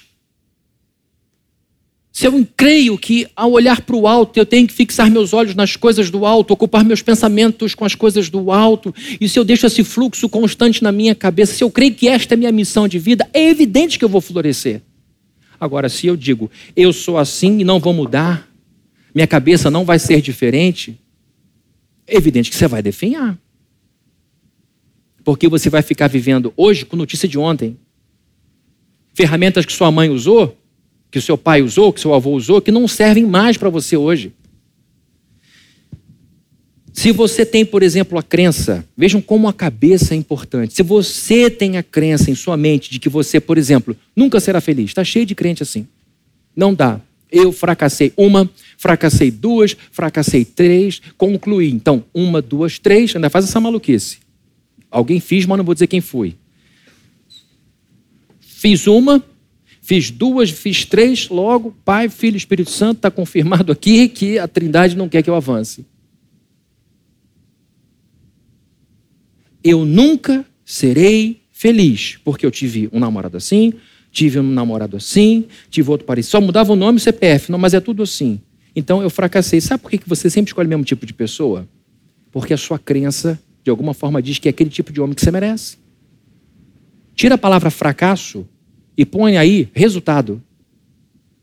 [2.19, 5.55] se eu creio que ao olhar para o alto eu tenho que fixar meus olhos
[5.55, 9.45] nas coisas do alto, ocupar meus pensamentos com as coisas do alto, e se eu
[9.45, 12.89] deixo esse fluxo constante na minha cabeça, se eu creio que esta é minha missão
[12.89, 14.82] de vida, é evidente que eu vou florescer.
[15.58, 18.49] Agora, se eu digo, eu sou assim e não vou mudar,
[19.15, 20.99] minha cabeça não vai ser diferente,
[22.05, 23.39] é evidente que você vai definhar.
[25.23, 27.77] Porque você vai ficar vivendo hoje com notícia de ontem.
[29.13, 30.58] Ferramentas que sua mãe usou,
[31.11, 33.97] que o seu pai usou, que seu avô usou, que não servem mais para você
[33.97, 34.33] hoje.
[36.93, 40.73] Se você tem, por exemplo, a crença, vejam como a cabeça é importante.
[40.73, 44.59] Se você tem a crença em sua mente de que você, por exemplo, nunca será
[44.59, 45.87] feliz, está cheio de crente assim.
[46.55, 46.99] Não dá.
[47.31, 51.71] Eu fracassei uma, fracassei duas, fracassei três, concluí.
[51.71, 54.17] Então, uma, duas, três, ainda faz essa maluquice.
[54.91, 56.35] Alguém fiz, mas não vou dizer quem foi.
[58.39, 59.23] Fiz uma,
[59.89, 64.95] fiz duas, fiz três, logo, Pai, Filho Espírito Santo, está confirmado aqui que a Trindade
[64.95, 65.84] não quer que eu avance.
[69.63, 73.73] Eu nunca serei feliz, porque eu tive um namorado assim,
[74.12, 76.34] tive um namorado assim, tive outro parecido.
[76.34, 78.39] Só mudava o nome e CPF, não, mas é tudo assim.
[78.75, 79.60] Então eu fracassei.
[79.60, 81.67] Sabe por que você sempre escolhe o mesmo tipo de pessoa?
[82.32, 85.21] Porque a sua crença de alguma forma diz que é aquele tipo de homem que
[85.21, 85.78] você merece.
[87.15, 88.47] Tira a palavra fracasso
[88.99, 90.43] e põe aí resultado.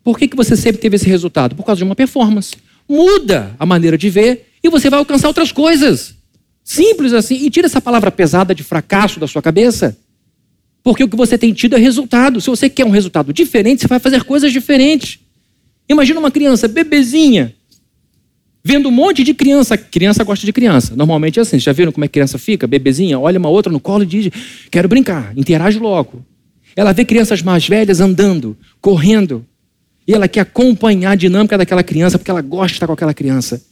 [0.05, 1.57] Por que, que você sempre teve esse resultado?
[1.57, 2.55] Por causa de uma performance.
[2.87, 6.15] Muda a maneira de ver e você vai alcançar outras coisas.
[6.63, 7.35] Simples assim.
[7.37, 9.97] E tira essa palavra pesada de fracasso da sua cabeça.
[10.83, 12.43] Porque o que você tem tido é resultado.
[12.43, 15.19] Se você quer um resultado diferente, você vai fazer coisas diferentes.
[15.89, 17.55] Imagina uma criança bebezinha
[18.63, 19.79] vendo um monte de criança.
[19.79, 20.95] Criança gosta de criança.
[20.95, 21.59] Normalmente é assim.
[21.59, 22.67] Já viram como é que criança fica?
[22.67, 24.31] Bebezinha, olha uma outra no colo e diz:
[24.71, 25.33] Quero brincar.
[25.35, 26.23] Interage logo.
[26.77, 29.45] Ela vê crianças mais velhas andando, correndo.
[30.07, 33.63] E ela quer acompanhar a dinâmica daquela criança porque ela gosta com aquela criança.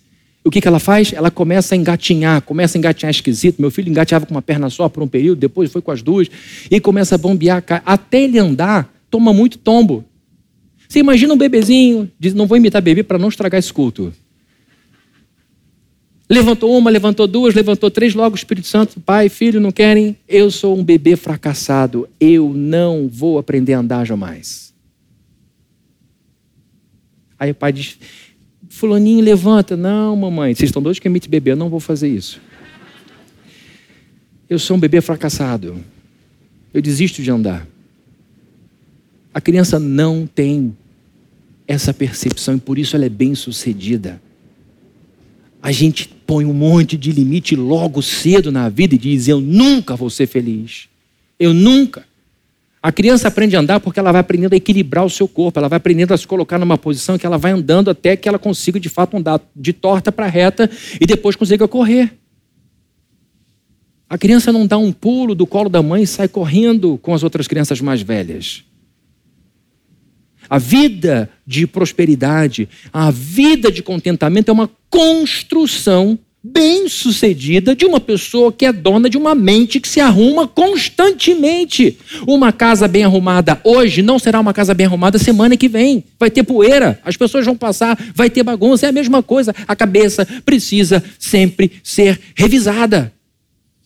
[0.43, 1.13] O que, que ela faz?
[1.13, 3.61] Ela começa a engatinhar, começa a engatinhar esquisito.
[3.61, 6.29] Meu filho engateava com uma perna só por um período, depois foi com as duas,
[6.71, 7.63] e começa a bombear.
[7.85, 10.05] Até ele andar, toma muito tombo.
[10.89, 14.13] Você imagina um bebezinho, diz, não vou imitar bebê para não estragar esse culto.
[16.35, 20.17] Levantou uma, levantou duas, levantou três, logo o Espírito Santo, pai, filho, não querem?
[20.27, 24.75] Eu sou um bebê fracassado, eu não vou aprender a andar jamais.
[27.39, 27.97] Aí o pai diz:
[28.69, 29.77] Fulaninho, levanta.
[29.77, 32.41] Não, mamãe, vocês estão dois que emite bebê, eu não vou fazer isso.
[34.51, 35.85] Eu sou um bebê fracassado.
[36.73, 37.65] Eu desisto de andar.
[39.33, 40.77] A criança não tem
[41.65, 44.21] essa percepção e por isso ela é bem sucedida
[45.65, 49.97] a gente põe um monte de limite logo cedo na vida e diz: Eu nunca
[49.97, 50.89] vou ser feliz.
[51.39, 52.05] Eu nunca.
[52.83, 55.71] A criança aprende a andar porque ela vai aprendendo a equilibrar o seu corpo, ela
[55.71, 58.79] vai aprendendo a se colocar numa posição que ela vai andando até que ela consiga
[58.79, 60.71] de fato andar de torta para reta
[61.01, 62.13] e depois consiga correr.
[64.09, 67.23] A criança não dá um pulo do colo da mãe e sai correndo com as
[67.23, 68.65] outras crianças mais velhas.
[70.49, 78.53] A vida de prosperidade, a vida de contentamento é uma construção bem-sucedida de uma pessoa
[78.53, 81.97] que é dona de uma mente que se arruma constantemente.
[82.27, 86.05] Uma casa bem arrumada hoje não será uma casa bem arrumada semana que vem.
[86.21, 89.55] Vai ter poeira, as pessoas vão passar, vai ter bagunça, é a mesma coisa.
[89.67, 93.11] A cabeça precisa sempre ser revisada.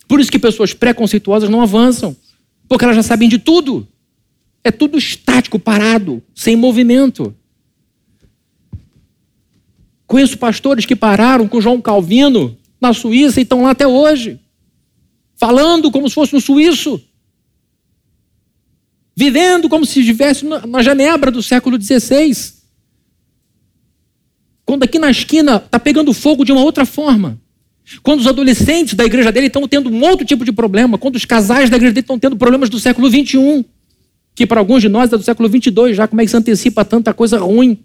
[0.08, 2.16] Por isso que pessoas preconceituosas não avançam,
[2.68, 3.86] porque elas já sabem de tudo.
[4.68, 7.34] É tudo estático, parado, sem movimento.
[10.06, 14.38] Conheço pastores que pararam com João Calvino na Suíça e estão lá até hoje,
[15.36, 17.00] falando como se fosse um suíço,
[19.16, 22.52] vivendo como se estivesse na Genebra do século XVI.
[24.66, 27.40] Quando aqui na esquina está pegando fogo de uma outra forma.
[28.02, 30.98] Quando os adolescentes da igreja dele estão tendo um outro tipo de problema.
[30.98, 33.64] Quando os casais da igreja dele estão tendo problemas do século XXI.
[34.38, 36.06] Que para alguns de nós é do século XXII já.
[36.06, 37.76] Como é que se antecipa tanta coisa ruim?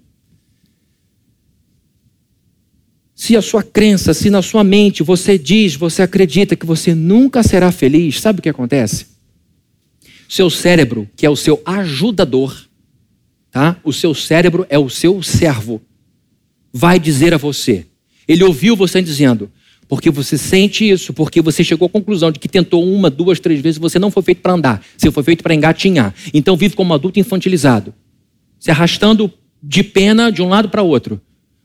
[3.15, 7.41] Se a sua crença, se na sua mente você diz, você acredita que você nunca
[7.41, 9.07] será feliz, sabe o que acontece?
[10.29, 12.55] Seu cérebro, que é o seu ajudador,
[13.49, 13.79] tá?
[13.83, 15.81] O seu cérebro é o seu servo.
[16.71, 17.87] Vai dizer a você.
[18.27, 19.51] Ele ouviu você dizendo:
[19.87, 23.61] porque você sente isso, porque você chegou à conclusão de que tentou uma, duas, três
[23.61, 26.13] vezes, você não foi feito para andar, você foi feito para engatinhar.
[26.33, 27.93] Então vive como um adulto infantilizado,
[28.59, 29.31] se arrastando
[29.61, 31.21] de pena de um lado para outro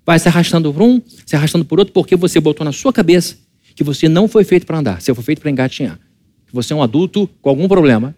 [0.08, 3.36] vai se arrastando por um, se arrastando por outro, porque você botou na sua cabeça
[3.74, 6.00] que você não foi feito para andar, você foi feito para engatinhar.
[6.46, 8.16] Que você é um adulto com algum problema.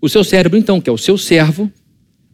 [0.00, 1.68] O seu cérebro, então, que é o seu servo,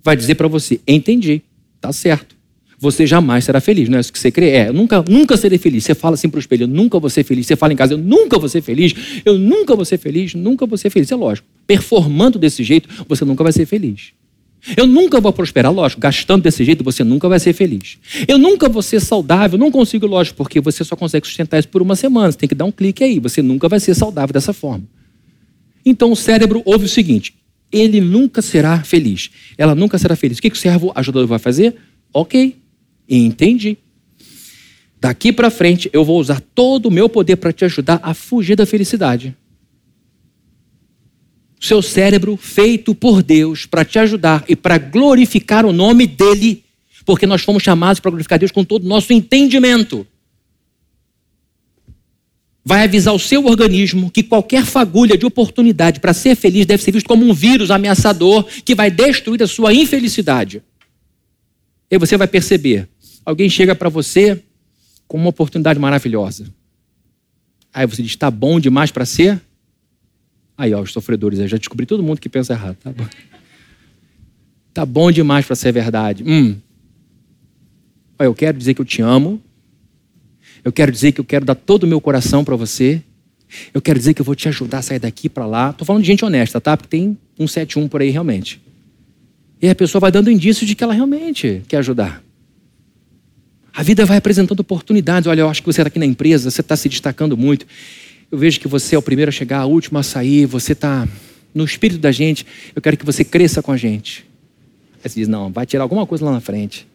[0.04, 1.40] vai dizer para você: entendi,
[1.80, 2.36] tá certo.
[2.82, 4.48] Você jamais será feliz, não é isso que você crê?
[4.50, 5.84] É, eu nunca, nunca serei feliz.
[5.84, 7.46] Você fala assim para o espelho: eu nunca vou ser feliz.
[7.46, 8.92] Você fala em casa: eu nunca vou ser feliz.
[9.24, 11.12] Eu nunca vou ser feliz, nunca vou ser feliz.
[11.12, 11.46] É lógico.
[11.64, 14.08] Performando desse jeito, você nunca vai ser feliz.
[14.76, 17.98] Eu nunca vou prosperar, lógico, gastando desse jeito você nunca vai ser feliz.
[18.26, 21.82] Eu nunca vou ser saudável, não consigo, lógico, porque você só consegue sustentar isso por
[21.82, 22.32] uma semana.
[22.32, 24.82] Você tem que dar um clique aí, você nunca vai ser saudável dessa forma.
[25.86, 27.32] Então o cérebro ouve o seguinte:
[27.70, 29.30] ele nunca será feliz.
[29.56, 30.38] Ela nunca será feliz.
[30.38, 31.76] O que, que o servo ajudador vai fazer?
[32.12, 32.56] Ok,
[33.08, 33.78] entendi.
[35.00, 38.56] Daqui para frente eu vou usar todo o meu poder para te ajudar a fugir
[38.56, 39.36] da felicidade
[41.62, 46.64] seu cérebro feito por Deus para te ajudar e para glorificar o nome dele,
[47.06, 50.04] porque nós fomos chamados para glorificar Deus com todo o nosso entendimento.
[52.64, 56.90] Vai avisar o seu organismo que qualquer fagulha de oportunidade para ser feliz deve ser
[56.90, 60.62] visto como um vírus ameaçador que vai destruir a sua infelicidade.
[61.88, 62.88] E você vai perceber:
[63.24, 64.42] alguém chega para você
[65.06, 66.46] com uma oportunidade maravilhosa.
[67.72, 69.40] Aí você diz: está bom demais para ser
[70.56, 72.76] Aí, ó, os sofredores, eu já descobri todo mundo que pensa errado.
[72.76, 73.04] Tá bom,
[74.72, 76.22] tá bom demais para ser verdade.
[76.24, 76.56] Hum.
[78.18, 79.40] Eu quero dizer que eu te amo.
[80.64, 83.02] Eu quero dizer que eu quero dar todo o meu coração para você.
[83.74, 85.72] Eu quero dizer que eu vou te ajudar a sair daqui para lá.
[85.72, 86.76] Tô falando de gente honesta, tá?
[86.76, 88.62] Porque tem um 71 por aí realmente.
[89.60, 92.22] E a pessoa vai dando indício de que ela realmente quer ajudar.
[93.74, 95.26] A vida vai apresentando oportunidades.
[95.26, 97.66] Olha, eu acho que você está aqui na empresa, você está se destacando muito.
[98.30, 101.08] Eu vejo que você é o primeiro a chegar, o último a sair, você está
[101.54, 102.46] no espírito da gente.
[102.74, 104.26] Eu quero que você cresça com a gente.
[105.02, 106.86] Aí você diz: não, vai tirar alguma coisa lá na frente.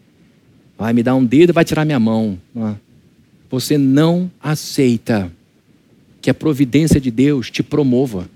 [0.77, 2.37] Vai me dar um dedo e vai tirar minha mão.
[3.49, 5.31] Você não aceita
[6.21, 8.29] que a providência de Deus te promova,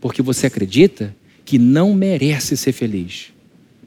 [0.00, 1.14] porque você acredita
[1.44, 3.32] que não merece ser feliz,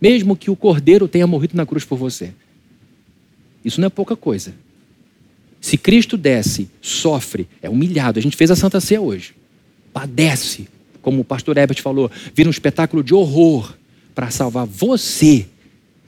[0.02, 2.34] mesmo que o cordeiro tenha morrido na cruz por você.
[3.64, 4.54] Isso não é pouca coisa.
[5.60, 8.20] Se Cristo desce, sofre, é humilhado.
[8.20, 9.34] A gente fez a Santa Ceia hoje.
[9.92, 10.68] Padece,
[11.02, 13.76] como o pastor Herbert falou, vira um espetáculo de horror
[14.14, 15.48] para salvar você.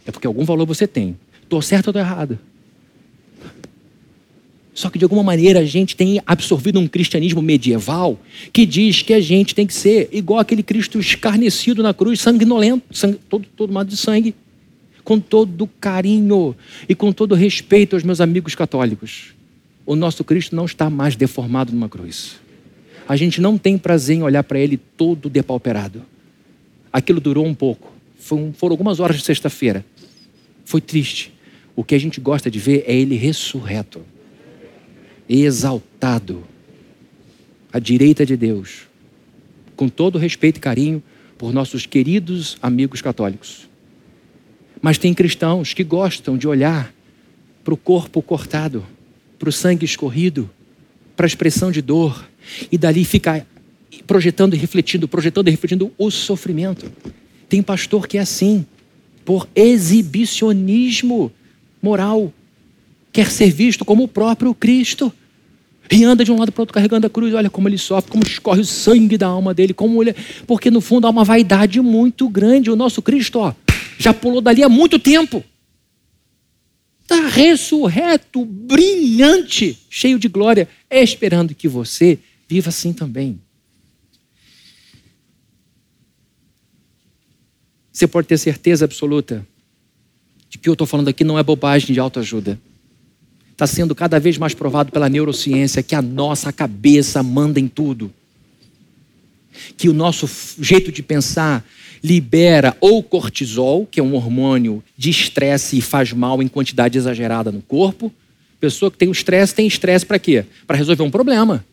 [0.05, 1.17] É porque algum valor você tem.
[1.43, 2.39] Estou certo ou estou errado?
[4.79, 8.17] Só que de alguma maneira a gente tem absorvido um cristianismo medieval
[8.53, 12.83] que diz que a gente tem que ser igual aquele Cristo escarnecido na cruz, sanguinolento,
[12.95, 14.33] sangue, todo, todo lado de sangue,
[15.09, 16.55] com todo carinho
[16.87, 19.33] e com todo respeito aos meus amigos católicos
[19.89, 22.39] o nosso Cristo não está mais deformado numa cruz.
[23.07, 26.05] A gente não tem prazer em olhar para ele todo depauperado.
[26.93, 27.91] Aquilo durou um pouco.
[28.19, 29.83] Foram, algumas horas de sexta-feira.
[30.63, 31.33] Foi triste.
[31.75, 34.03] O que a gente gosta de ver é ele ressurreto,
[35.27, 36.43] exaltado,
[37.73, 38.81] à direita de Deus,
[39.75, 41.01] com todo respeito e carinho
[41.35, 43.68] por nossos queridos amigos católicos.
[44.81, 46.93] Mas tem cristãos que gostam de olhar
[47.63, 48.85] para o corpo cortado
[49.39, 50.49] para o sangue escorrido,
[51.15, 52.27] para a expressão de dor,
[52.69, 53.45] e dali ficar
[54.05, 56.91] projetando e refletindo, projetando e refletindo o sofrimento.
[57.47, 58.65] Tem pastor que é assim,
[59.23, 61.31] por exibicionismo
[61.81, 62.33] moral.
[63.11, 65.11] quer ser visto como o próprio Cristo.
[65.91, 67.33] E anda de um lado para o outro carregando a cruz.
[67.33, 70.15] Olha como ele sofre, como escorre o sangue da alma dele, como ele.
[70.45, 72.69] Porque no fundo há uma vaidade muito grande.
[72.69, 73.53] O nosso Cristo, ó,
[73.99, 75.43] já pulou dali há muito tempo.
[77.03, 83.39] Está ressurreto, brilhante, cheio de glória, esperando que você viva assim também.
[87.91, 89.45] Você pode ter certeza absoluta
[90.49, 92.59] de que eu estou falando aqui não é bobagem de autoajuda
[93.59, 98.13] está sendo cada vez mais provado pela neurociência que a nossa cabeça manda em tudo.
[99.75, 100.29] Que o nosso
[100.63, 101.65] jeito de pensar
[102.03, 107.51] libera ou cortisol, que é um hormônio de estresse e faz mal em quantidade exagerada
[107.51, 108.11] no corpo.
[108.59, 110.45] Pessoa que tem o estresse tem estresse para quê?
[110.67, 111.65] Para resolver um problema.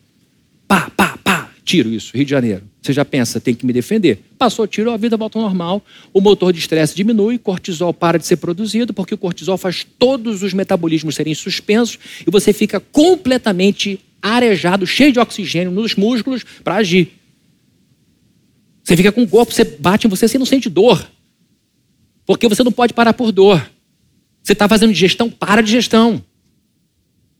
[0.67, 2.63] Pá, pá, pá, tiro isso, Rio de Janeiro.
[2.81, 4.19] Você já pensa, tem que me defender.
[4.37, 8.17] Passou o tiro, a vida volta ao normal, o motor de estresse diminui, cortisol para
[8.17, 12.79] de ser produzido, porque o cortisol faz todos os metabolismos serem suspensos e você fica
[12.79, 17.11] completamente arejado, cheio de oxigênio nos músculos para agir.
[18.87, 21.05] Você fica com o corpo, você bate em você, você não sente dor.
[22.25, 23.69] Porque você não pode parar por dor.
[24.41, 26.23] Você está fazendo digestão, para a digestão.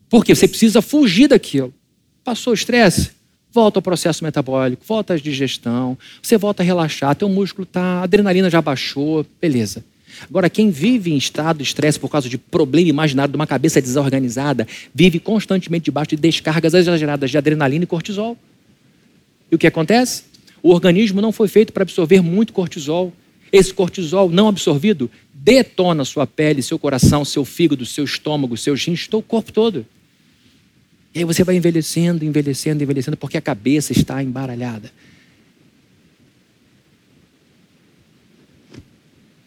[0.09, 0.35] Por quê?
[0.35, 1.73] Você precisa fugir daquilo.
[2.21, 3.11] Passou o estresse?
[3.49, 8.03] volta ao processo metabólico, volta à digestão, você volta a relaxar, teu músculo tá, a
[8.03, 9.83] adrenalina já baixou, beleza.
[10.29, 13.81] Agora, quem vive em estado de estresse por causa de problema imaginário de uma cabeça
[13.81, 18.37] desorganizada, vive constantemente debaixo de descargas exageradas de adrenalina e cortisol.
[19.51, 20.23] E o que acontece?
[20.61, 23.13] O organismo não foi feito para absorver muito cortisol.
[23.51, 29.07] Esse cortisol não absorvido detona sua pele, seu coração, seu fígado, seu estômago, seus rins,
[29.11, 29.85] o corpo todo.
[31.15, 34.91] E aí você vai envelhecendo, envelhecendo, envelhecendo, porque a cabeça está embaralhada.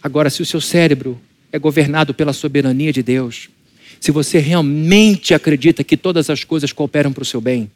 [0.02, 1.20] Agora, se o seu cérebro
[1.52, 3.50] é governado pela soberania de Deus,
[4.00, 7.70] se você realmente acredita que todas as coisas cooperam para o seu bem,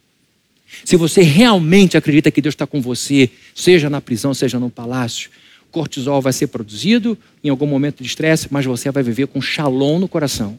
[0.83, 5.29] se você realmente acredita que Deus está com você, seja na prisão, seja no palácio,
[5.71, 9.99] cortisol vai ser produzido em algum momento de estresse, mas você vai viver com shalom
[9.99, 10.57] no coração.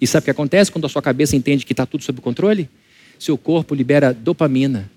[0.00, 2.68] E sabe o que acontece quando a sua cabeça entende que está tudo sob controle?
[3.18, 4.90] Seu corpo libera dopamina,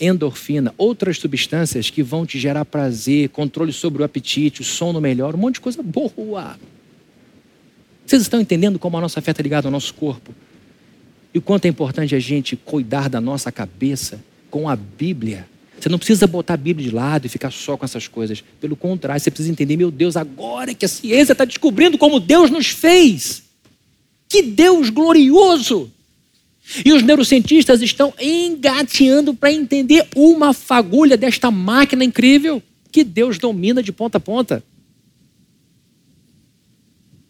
[0.00, 5.34] endorfina, outras substâncias que vão te gerar prazer, controle sobre o apetite, o sono melhor,
[5.34, 6.58] um monte de coisa boa.
[8.06, 10.34] Vocês estão entendendo como a nossa fé está ligada ao nosso corpo?
[11.34, 15.48] E o quanto é importante a gente cuidar da nossa cabeça com a Bíblia.
[15.78, 18.42] Você não precisa botar a Bíblia de lado e ficar só com essas coisas.
[18.60, 22.50] Pelo contrário, você precisa entender, meu Deus, agora que a ciência está descobrindo como Deus
[22.50, 23.42] nos fez.
[24.28, 25.90] Que Deus glorioso!
[26.84, 33.82] E os neurocientistas estão engateando para entender uma fagulha desta máquina incrível que Deus domina
[33.82, 34.62] de ponta a ponta.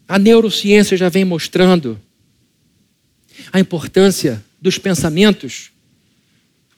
[0.06, 1.98] A neurociência já vem mostrando
[3.52, 5.70] a importância dos pensamentos,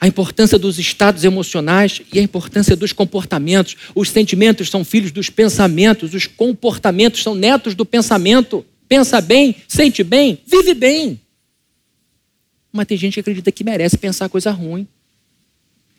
[0.01, 3.77] a importância dos estados emocionais e a importância dos comportamentos.
[3.95, 10.03] Os sentimentos são filhos dos pensamentos, os comportamentos são netos do pensamento pensa bem, sente
[10.03, 11.21] bem, vive bem.
[12.73, 14.87] Mas tem gente que acredita que merece pensar coisa ruim.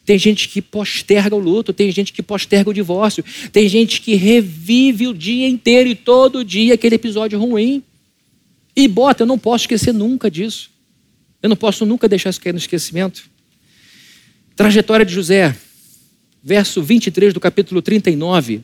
[0.06, 4.16] Tem gente que posterga o luto, tem gente que posterga o divórcio, tem gente que
[4.16, 7.84] revive o dia inteiro e todo dia aquele episódio ruim.
[8.78, 10.70] E bota, eu não posso esquecer nunca disso.
[11.42, 13.24] Eu não posso nunca deixar isso cair no esquecimento.
[14.56, 15.58] Trajetória de José,
[16.44, 18.62] verso 23 do capítulo 39.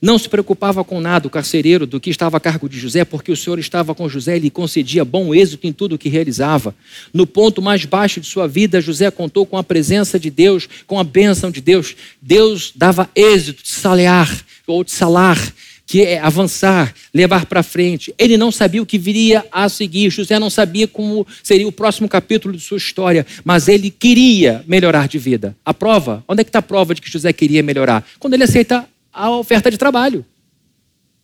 [0.00, 3.30] Não se preocupava com nada o carcereiro do que estava a cargo de José, porque
[3.30, 6.74] o Senhor estava com José e lhe concedia bom êxito em tudo o que realizava.
[7.12, 10.98] No ponto mais baixo de sua vida, José contou com a presença de Deus, com
[10.98, 11.94] a bênção de Deus.
[12.20, 15.38] Deus dava êxito de salear ou de salar,
[15.86, 18.14] que é avançar, levar para frente.
[18.18, 20.10] Ele não sabia o que viria a seguir.
[20.10, 25.08] José não sabia como seria o próximo capítulo de sua história, mas ele queria melhorar
[25.08, 25.56] de vida.
[25.64, 28.06] A prova, onde é que está a prova de que José queria melhorar?
[28.18, 30.24] Quando ele aceita a oferta de trabalho.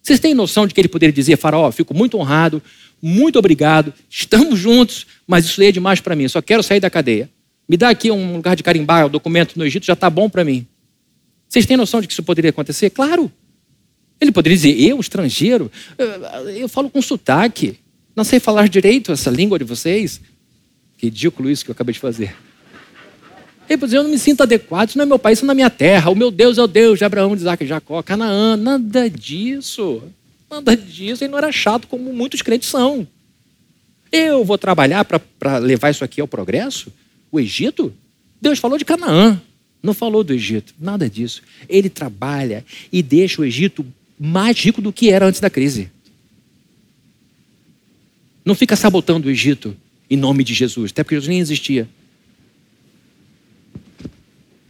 [0.02, 2.62] Vocês têm noção de que ele poderia dizer, Faraó, fico muito honrado,
[3.00, 6.90] muito obrigado, estamos juntos, mas isso aí é demais para mim, só quero sair da
[6.90, 7.30] cadeia.
[7.68, 10.44] Me dá aqui um lugar de carimbar, o documento no Egito já está bom para
[10.44, 10.66] mim.
[11.48, 12.90] Vocês têm noção de que isso poderia acontecer?
[12.90, 13.30] Claro.
[14.20, 15.70] Ele poderia dizer, eu, estrangeiro,
[16.56, 17.78] eu falo com sotaque,
[18.16, 20.20] não sei falar direito essa língua de vocês.
[20.96, 22.34] Ridículo isso que eu acabei de fazer.
[23.68, 25.52] Ele pode dizer, eu não me sinto adequado, isso não é meu país, isso não
[25.52, 26.10] é minha terra.
[26.10, 28.56] O meu Deus é o Deus de Abraão, de Isaac, de Jacó, Canaã.
[28.56, 30.02] Nada disso.
[30.50, 31.22] Nada disso.
[31.22, 33.06] Ele não era chato como muitos crentes são.
[34.10, 36.90] Eu vou trabalhar para levar isso aqui ao progresso?
[37.30, 37.92] O Egito?
[38.40, 39.38] Deus falou de Canaã,
[39.82, 40.74] não falou do Egito.
[40.80, 41.42] Nada disso.
[41.68, 43.84] Ele trabalha e deixa o Egito
[44.18, 45.90] mais rico do que era antes da crise.
[48.44, 49.76] Não fica sabotando o Egito
[50.10, 51.88] em nome de Jesus, até porque Jesus nem existia.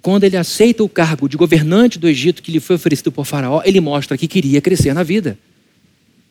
[0.03, 3.63] Quando ele aceita o cargo de governante do Egito que lhe foi oferecido por Faraó,
[3.65, 5.39] ele mostra que queria crescer na vida,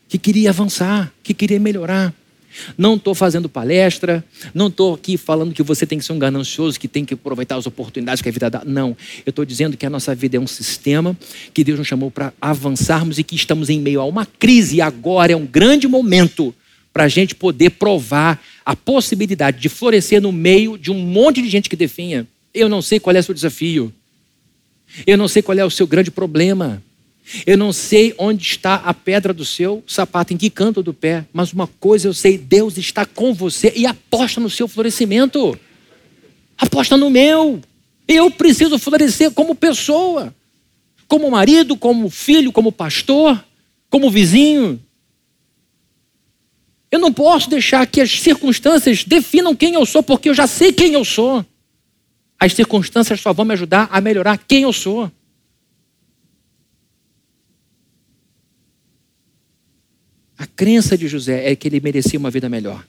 [0.08, 2.14] que queria avançar, que queria melhorar.
[2.78, 6.80] Não estou fazendo palestra, não estou aqui falando que você tem que ser um ganancioso,
[6.80, 8.64] que tem que aproveitar as oportunidades que a vida dá.
[8.66, 8.96] Não.
[9.26, 11.18] Eu estou dizendo que a nossa vida é um sistema
[11.54, 14.82] que Deus nos chamou para avançarmos e que estamos em meio a uma crise e
[14.82, 16.54] agora é um grande momento
[16.94, 21.50] para a gente poder provar a possibilidade de florescer no meio de um monte de
[21.50, 22.28] gente que definha.
[22.54, 23.94] Eu não sei qual é o seu desafio.
[25.06, 26.82] Eu não sei qual é o seu grande problema.
[27.46, 31.26] Eu não sei onde está a pedra do seu sapato, em que canto do pé,
[31.34, 35.58] mas uma coisa eu sei: Deus está com você e aposta no seu florescimento.
[36.58, 37.62] Aposta no meu.
[38.08, 40.34] Eu preciso florescer como pessoa,
[41.08, 43.44] como marido, como filho, como pastor,
[43.90, 44.82] como vizinho.
[46.90, 50.72] Eu não posso deixar que as circunstâncias definam quem eu sou, porque eu já sei
[50.72, 51.46] quem eu sou.
[52.40, 55.12] As circunstâncias só vão me ajudar a melhorar quem eu sou.
[60.38, 62.86] A crença de José é que ele merecia uma vida melhor.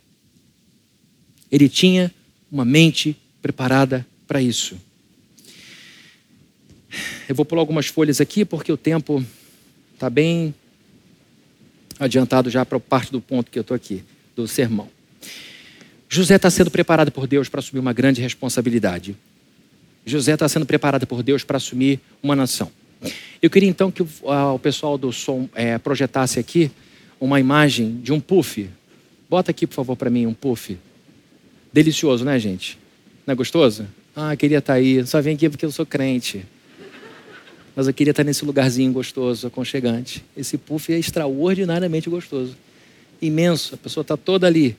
[1.50, 2.12] Ele tinha
[2.52, 4.76] uma mente preparada para isso.
[7.28, 9.24] Eu vou pular algumas folhas aqui porque o tempo
[9.94, 10.54] está bem
[11.98, 14.04] adiantado já para parte do ponto que eu estou aqui,
[14.36, 14.88] do sermão.
[16.08, 19.16] José está sendo preparado por Deus para assumir uma grande responsabilidade.
[20.06, 22.70] José está sendo preparado por Deus para assumir uma nação.
[23.42, 24.08] Eu queria então que o,
[24.54, 26.70] o pessoal do som é, projetasse aqui
[27.20, 28.68] uma imagem de um puff.
[29.28, 30.78] Bota aqui, por favor, para mim, um puff.
[31.72, 32.78] Delicioso, né, gente?
[33.26, 33.86] Não é gostoso?
[34.16, 35.06] Ah, queria estar tá aí.
[35.06, 36.44] Só vem aqui porque eu sou crente.
[37.76, 40.24] Mas eu queria estar tá nesse lugarzinho gostoso, aconchegante.
[40.36, 42.56] Esse puff é extraordinariamente gostoso.
[43.20, 43.74] Imenso.
[43.74, 44.76] A pessoa está toda ali.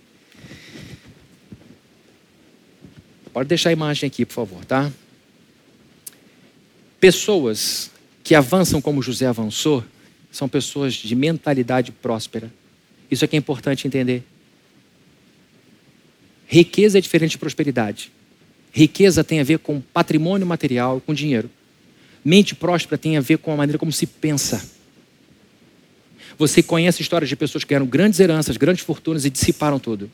[3.31, 4.91] Pode deixar a imagem aqui, por favor, tá?
[6.99, 7.91] Pessoas
[8.23, 9.83] que avançam como José avançou
[10.32, 12.51] são pessoas de mentalidade próspera.
[13.09, 14.23] Isso é que é importante entender.
[16.47, 18.11] Riqueza é diferente de prosperidade.
[18.71, 21.49] Riqueza tem a ver com patrimônio material, com dinheiro.
[22.23, 24.63] Mente próspera tem a ver com a maneira como se pensa.
[26.38, 30.09] Você conhece histórias de pessoas que ganharam grandes heranças, grandes fortunas e dissiparam tudo.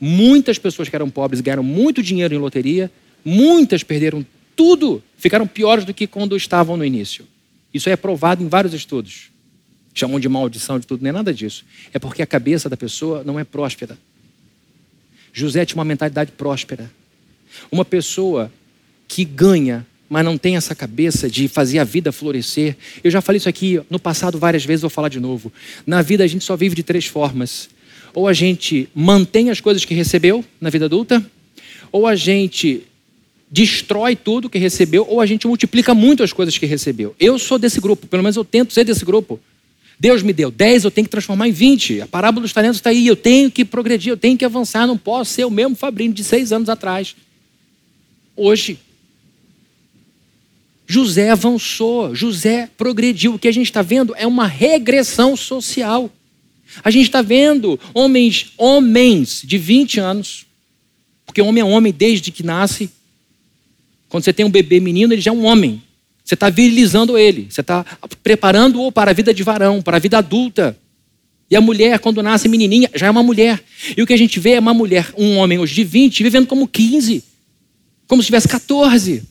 [0.00, 2.90] Muitas pessoas que eram pobres ganharam muito dinheiro em loteria,
[3.24, 4.24] muitas perderam
[4.56, 7.26] tudo, ficaram piores do que quando estavam no início.
[7.74, 9.30] Isso é provado em vários estudos.
[9.92, 11.64] Chamam de maldição de tudo, não é nada disso.
[11.92, 13.98] É porque a cabeça da pessoa não é próspera.
[15.32, 16.88] José tinha uma mentalidade próspera.
[17.70, 18.50] Uma pessoa
[19.08, 22.76] que ganha, mas não tem essa cabeça de fazer a vida florescer.
[23.02, 25.52] Eu já falei isso aqui no passado várias vezes, vou falar de novo.
[25.84, 27.68] Na vida a gente só vive de três formas.
[28.14, 31.24] Ou a gente mantém as coisas que recebeu na vida adulta,
[31.90, 32.84] ou a gente
[33.54, 37.14] destrói tudo que recebeu ou a gente multiplica muito as coisas que recebeu.
[37.20, 39.38] Eu sou desse grupo, pelo menos eu tento ser desse grupo.
[39.96, 42.00] Deus me deu 10, eu tenho que transformar em 20.
[42.00, 44.98] A parábola dos talentos está aí, eu tenho que progredir, eu tenho que avançar, não
[44.98, 47.14] posso ser o mesmo Fabrício de seis anos atrás.
[48.36, 48.76] Hoje.
[50.84, 53.34] José avançou, José progrediu.
[53.34, 56.10] O que a gente está vendo é uma regressão social.
[56.82, 60.44] A gente está vendo homens, homens de 20 anos,
[61.24, 62.90] porque homem é homem desde que nasce,
[64.14, 65.82] quando você tem um bebê menino, ele já é um homem.
[66.22, 67.48] Você está virilizando ele.
[67.50, 67.84] Você está
[68.22, 70.78] preparando-o para a vida de varão, para a vida adulta.
[71.50, 73.60] E a mulher, quando nasce menininha, já é uma mulher.
[73.96, 76.46] E o que a gente vê é uma mulher, um homem hoje de 20, vivendo
[76.46, 77.24] como 15.
[78.06, 79.24] Como se tivesse 14.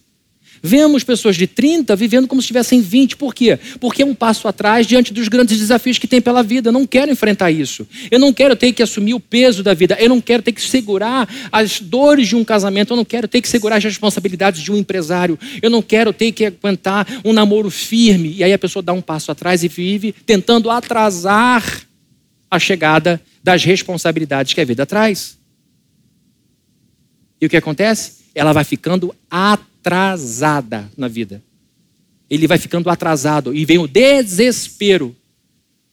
[0.66, 3.18] Vemos pessoas de 30 vivendo como se tivessem 20.
[3.18, 3.60] Por quê?
[3.82, 6.70] Porque é um passo atrás diante dos grandes desafios que tem pela vida.
[6.70, 7.86] Eu não quero enfrentar isso.
[8.10, 9.98] Eu não quero ter que assumir o peso da vida.
[10.00, 12.94] Eu não quero ter que segurar as dores de um casamento.
[12.94, 15.38] Eu não quero ter que segurar as responsabilidades de um empresário.
[15.62, 18.34] Eu não quero ter que aguentar um namoro firme.
[18.34, 21.82] E aí a pessoa dá um passo atrás e vive tentando atrasar
[22.50, 25.38] a chegada das responsabilidades que a vida traz.
[27.42, 28.24] E o que acontece?
[28.34, 31.44] Ela vai ficando atrasada atrasada na vida.
[32.30, 35.14] Ele vai ficando atrasado e vem o desespero,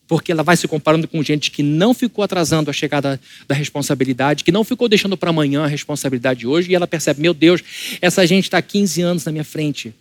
[0.07, 4.45] porque ela vai se comparando com gente que não ficou atrasando a chegada da responsabilidade,
[4.45, 7.63] que não ficou deixando para amanhã a responsabilidade de hoje, e ela percebe: meu Deus,
[8.01, 9.93] essa gente está 15 anos na minha frente.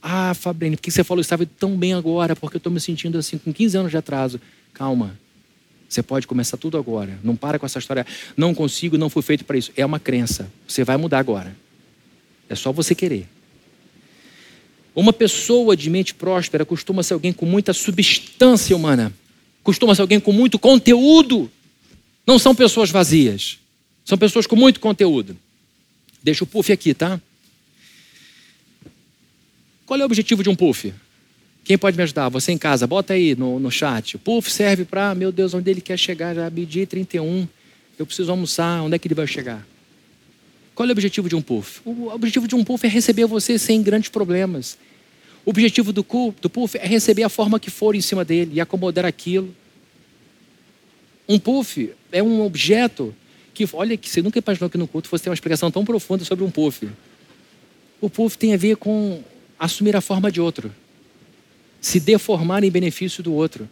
[0.00, 2.36] Ah, Fabrine, por que você falou estava tão bem agora?
[2.36, 4.40] Porque eu estou me sentindo assim, com 15 anos de atraso.
[4.72, 5.18] Calma,
[5.88, 7.18] você pode começar tudo agora.
[7.22, 8.06] Não para com essa história.
[8.36, 9.72] Não consigo, não fui feito para isso.
[9.76, 10.50] É uma crença.
[10.68, 11.63] Você vai mudar agora.
[12.48, 13.28] É só você querer.
[14.94, 19.12] Uma pessoa de mente próspera costuma ser alguém com muita substância humana.
[19.62, 21.50] costuma ser alguém com muito conteúdo.
[22.26, 23.58] Não são pessoas vazias.
[24.04, 25.36] São pessoas com muito conteúdo.
[26.22, 27.20] Deixa o puff aqui, tá?
[29.86, 30.92] Qual é o objetivo de um puff?
[31.64, 32.28] Quem pode me ajudar?
[32.28, 34.16] Você em casa, bota aí no, no chat.
[34.16, 36.34] O puff serve para, meu Deus, onde ele quer chegar?
[36.34, 37.48] Já meio-dia 31.
[37.98, 38.82] Eu preciso almoçar.
[38.82, 39.66] Onde é que ele vai chegar?
[40.74, 41.80] Qual é o objetivo de um puff?
[41.84, 44.76] O objetivo de um puff é receber você sem grandes problemas.
[45.46, 46.04] O objetivo do,
[46.40, 49.54] do puff é receber a forma que for em cima dele e acomodar aquilo.
[51.28, 53.14] Um puff é um objeto
[53.52, 56.24] que, olha, que você nunca imaginou que no culto fosse ter uma explicação tão profunda
[56.24, 56.88] sobre um puff.
[58.00, 59.22] O puff tem a ver com
[59.58, 60.74] assumir a forma de outro,
[61.80, 63.68] se deformar em benefício do outro.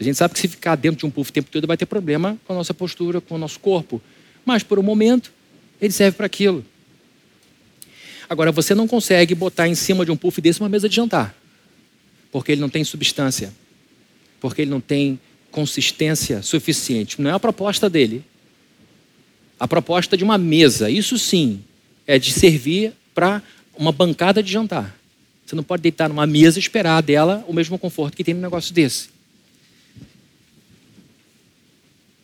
[0.00, 1.86] A gente sabe que se ficar dentro de um puff o tempo todo vai ter
[1.86, 4.02] problema com a nossa postura, com o nosso corpo.
[4.44, 5.32] Mas por um momento,
[5.80, 6.64] ele serve para aquilo.
[8.28, 11.34] Agora, você não consegue botar em cima de um puff desse uma mesa de jantar,
[12.30, 13.52] porque ele não tem substância,
[14.40, 15.18] porque ele não tem
[15.50, 17.20] consistência suficiente.
[17.20, 18.22] Não é a proposta dele.
[19.58, 21.64] A proposta de uma mesa, isso sim,
[22.06, 23.42] é de servir para
[23.76, 24.94] uma bancada de jantar.
[25.44, 28.40] Você não pode deitar numa mesa e esperar dela o mesmo conforto que tem num
[28.40, 29.08] negócio desse.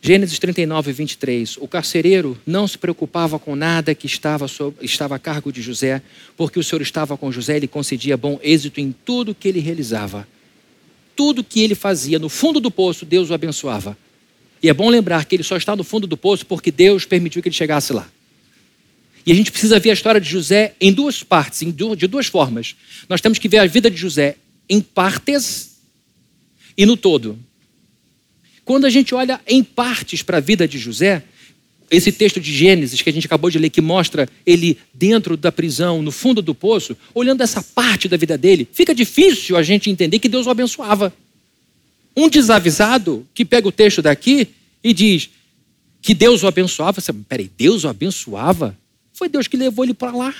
[0.05, 1.57] Gênesis 39, 23.
[1.57, 4.45] O carcereiro não se preocupava com nada que estava,
[4.79, 5.99] estava a cargo de José,
[6.37, 9.59] porque o Senhor estava com José e lhe concedia bom êxito em tudo que ele
[9.59, 10.27] realizava.
[11.15, 13.97] Tudo que ele fazia no fundo do poço, Deus o abençoava.
[14.61, 17.41] E é bom lembrar que ele só está no fundo do poço porque Deus permitiu
[17.41, 18.07] que ele chegasse lá.
[19.25, 21.63] E a gente precisa ver a história de José em duas partes,
[21.97, 22.75] de duas formas.
[23.09, 24.37] Nós temos que ver a vida de José
[24.69, 25.79] em partes
[26.77, 27.39] e no todo.
[28.65, 31.23] Quando a gente olha em partes para a vida de José,
[31.89, 35.51] esse texto de Gênesis que a gente acabou de ler, que mostra ele dentro da
[35.51, 39.89] prisão, no fundo do poço, olhando essa parte da vida dele, fica difícil a gente
[39.89, 41.13] entender que Deus o abençoava.
[42.17, 44.47] Um desavisado que pega o texto daqui
[44.83, 45.29] e diz
[46.01, 48.75] que Deus o abençoava, você, peraí, Deus o abençoava?
[49.13, 50.33] Foi Deus que levou ele para lá.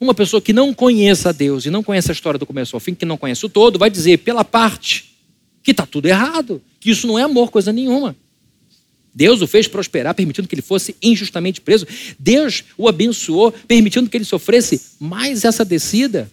[0.00, 2.94] Uma pessoa que não conheça Deus e não conhece a história do começo ao fim,
[2.94, 5.17] que não conhece o todo, vai dizer pela parte
[5.68, 8.16] que está tudo errado, que isso não é amor, coisa nenhuma.
[9.14, 11.86] Deus o fez prosperar, permitindo que ele fosse injustamente preso.
[12.18, 16.30] Deus o abençoou, permitindo que ele sofresse mais essa descida.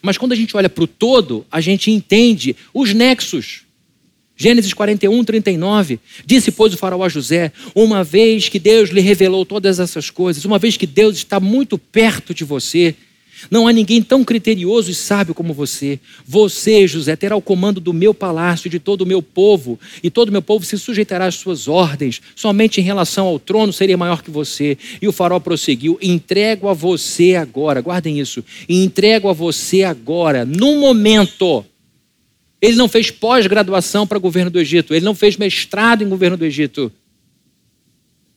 [0.00, 3.64] Mas quando a gente olha para o todo, a gente entende os nexos.
[4.34, 6.00] Gênesis 41, 39.
[6.24, 10.46] Disse, pois, o faraó a José: Uma vez que Deus lhe revelou todas essas coisas,
[10.46, 12.94] uma vez que Deus está muito perto de você,
[13.50, 16.00] não há ninguém tão criterioso e sábio como você.
[16.26, 20.10] Você, José, terá o comando do meu palácio e de todo o meu povo, e
[20.10, 22.20] todo o meu povo se sujeitará às suas ordens.
[22.34, 24.76] Somente em relação ao trono seria maior que você.
[25.00, 30.80] E o farol prosseguiu: entrego a você agora, guardem isso, entrego a você agora, no
[30.80, 31.64] momento.
[32.60, 36.44] Ele não fez pós-graduação para governo do Egito, ele não fez mestrado em governo do
[36.44, 36.90] Egito.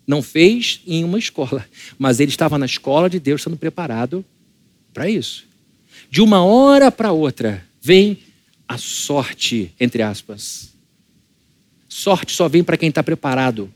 [0.05, 1.65] Não fez em uma escola,
[1.97, 4.23] mas ele estava na escola de Deus sendo preparado
[4.93, 5.45] para isso.
[6.09, 8.19] De uma hora para outra, vem
[8.67, 10.71] a sorte, entre aspas.
[11.87, 13.71] Sorte só vem para quem está preparado.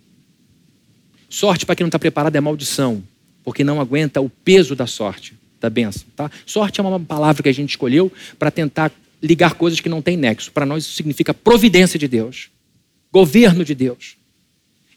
[1.30, 3.04] Sorte para quem não está preparado é maldição,
[3.44, 6.06] porque não aguenta o peso da sorte, da benção.
[6.16, 6.32] Tá?
[6.46, 8.92] Sorte é uma palavra que a gente escolheu para tentar
[9.22, 10.52] ligar coisas que não têm nexo.
[10.52, 12.50] Para nós isso significa providência de Deus,
[13.12, 14.18] governo de Deus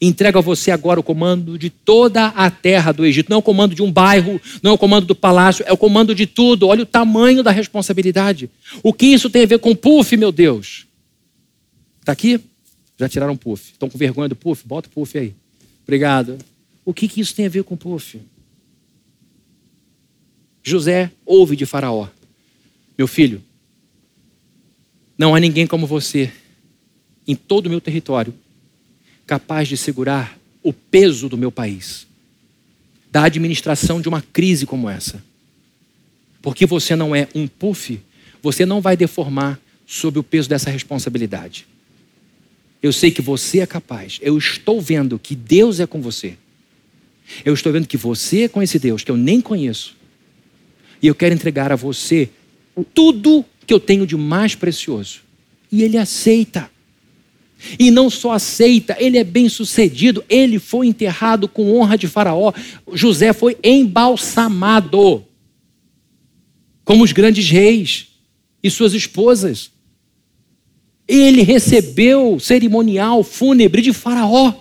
[0.01, 3.29] entrego a você agora o comando de toda a terra do Egito.
[3.29, 5.77] Não é o comando de um bairro, não é o comando do palácio, é o
[5.77, 6.69] comando de tudo.
[6.69, 8.51] Olha o tamanho da responsabilidade.
[8.83, 10.87] O que isso tem a ver com puff, meu Deus?
[12.01, 12.41] Está aqui?
[12.99, 13.73] Já tiraram puff.
[13.73, 14.67] Estão com vergonha do puff?
[14.67, 15.35] Bota o puff aí.
[15.83, 16.39] Obrigado.
[16.85, 18.21] O que, que isso tem a ver com puff?
[20.63, 22.09] José ouve de Faraó:
[22.97, 23.43] Meu filho,
[25.17, 26.33] não há ninguém como você
[27.27, 28.33] em todo o meu território
[29.29, 32.07] capaz de segurar o peso do meu país,
[33.13, 35.23] da administração de uma crise como essa.
[36.41, 38.01] Porque você não é um puff,
[38.43, 41.67] você não vai deformar sob o peso dessa responsabilidade.
[42.83, 46.37] Eu sei que você é capaz, eu estou vendo que Deus é com você.
[47.45, 49.95] Eu estou vendo que você é com esse Deus que eu nem conheço.
[51.03, 52.31] E eu quero entregar a você
[52.95, 55.21] tudo que eu tenho de mais precioso.
[55.71, 56.71] E ele aceita.
[57.79, 60.25] E não só aceita, ele é bem sucedido.
[60.29, 62.53] Ele foi enterrado com honra de Faraó.
[62.93, 65.25] José foi embalsamado,
[66.85, 68.09] como os grandes reis
[68.63, 69.71] e suas esposas.
[71.07, 74.55] Ele recebeu cerimonial fúnebre de Faraó.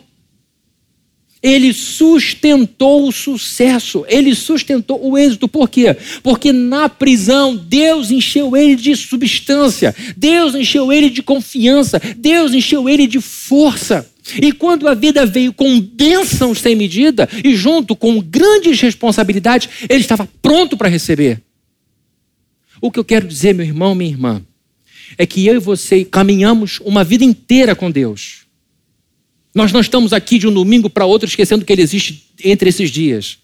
[1.41, 5.47] Ele sustentou o sucesso, ele sustentou o êxito.
[5.47, 5.95] Por quê?
[6.23, 12.89] Porque na prisão Deus encheu ele de substância, Deus encheu ele de confiança, Deus encheu
[12.89, 14.09] ele de força.
[14.41, 20.01] E quando a vida veio com bênçãos sem medida e junto com grandes responsabilidades, ele
[20.01, 21.41] estava pronto para receber.
[22.81, 24.41] O que eu quero dizer, meu irmão, minha irmã,
[25.17, 28.46] é que eu e você caminhamos uma vida inteira com Deus.
[29.57, 32.91] Nós não estamos aqui de um domingo para outro esquecendo que Ele existe entre esses
[32.91, 33.39] dias.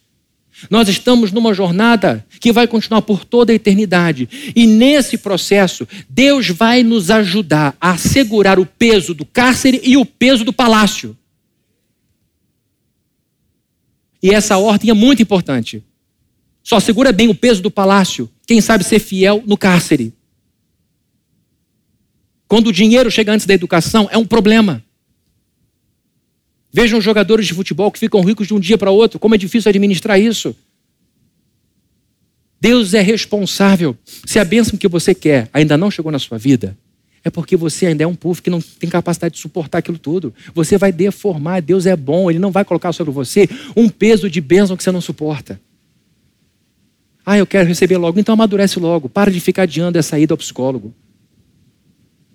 [0.70, 4.30] Nós estamos numa jornada que vai continuar por toda a eternidade.
[4.56, 10.06] E nesse processo, Deus vai nos ajudar a segurar o peso do cárcere e o
[10.06, 11.18] peso do palácio.
[14.22, 15.84] E essa ordem é muito importante.
[16.62, 20.14] Só segura bem o peso do palácio quem sabe ser fiel no cárcere.
[22.48, 24.84] Quando o dinheiro chega antes da educação, é um problema.
[26.74, 29.70] Vejam jogadores de futebol que ficam ricos de um dia para outro, como é difícil
[29.70, 30.56] administrar isso.
[32.60, 33.96] Deus é responsável.
[34.26, 36.76] Se a bênção que você quer ainda não chegou na sua vida,
[37.24, 40.34] é porque você ainda é um povo que não tem capacidade de suportar aquilo tudo.
[40.56, 41.62] Você vai deformar.
[41.62, 44.92] Deus é bom, Ele não vai colocar sobre você um peso de bênção que você
[44.92, 45.60] não suporta.
[47.26, 49.08] Ah, eu quero receber logo, então amadurece logo.
[49.08, 50.94] Para de ficar adiando essa ida ao psicólogo.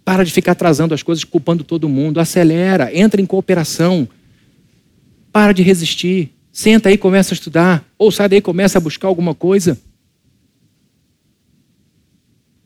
[0.05, 2.21] Para de ficar atrasando as coisas, culpando todo mundo.
[2.21, 4.09] Acelera, entra em cooperação.
[5.33, 6.31] Para de resistir.
[6.53, 7.85] Senta aí e começa a estudar.
[7.97, 9.79] Ou sai daí e começa a buscar alguma coisa.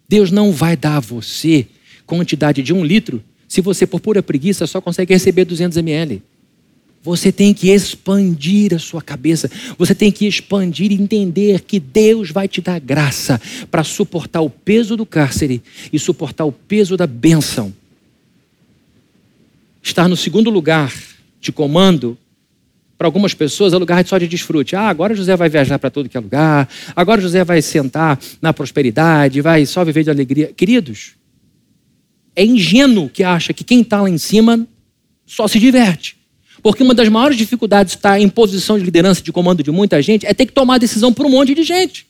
[0.09, 1.67] Deus não vai dar a você
[2.07, 6.23] quantidade de um litro se você, por pura preguiça, só consegue receber 200 ml.
[7.03, 9.51] Você tem que expandir a sua cabeça.
[9.77, 13.39] Você tem que expandir e entender que Deus vai te dar graça
[13.71, 17.75] para suportar o peso do cárcere e suportar o peso da bênção.
[19.83, 20.91] Estar no segundo lugar
[21.39, 22.17] de comando,
[23.03, 24.77] para algumas pessoas, é lugar só de desfrute.
[24.77, 26.69] Ah, agora José vai viajar para todo que é lugar.
[26.95, 30.53] Agora José vai sentar na prosperidade, vai só viver de alegria.
[30.57, 31.15] Queridos,
[32.37, 34.69] é ingênuo que acha que quem está lá em cima
[35.27, 36.17] só se diverte.
[36.63, 40.01] Porque uma das maiores dificuldades de estar em posição de liderança, de comando de muita
[40.01, 42.07] gente, é ter que tomar decisão por um monte de gente.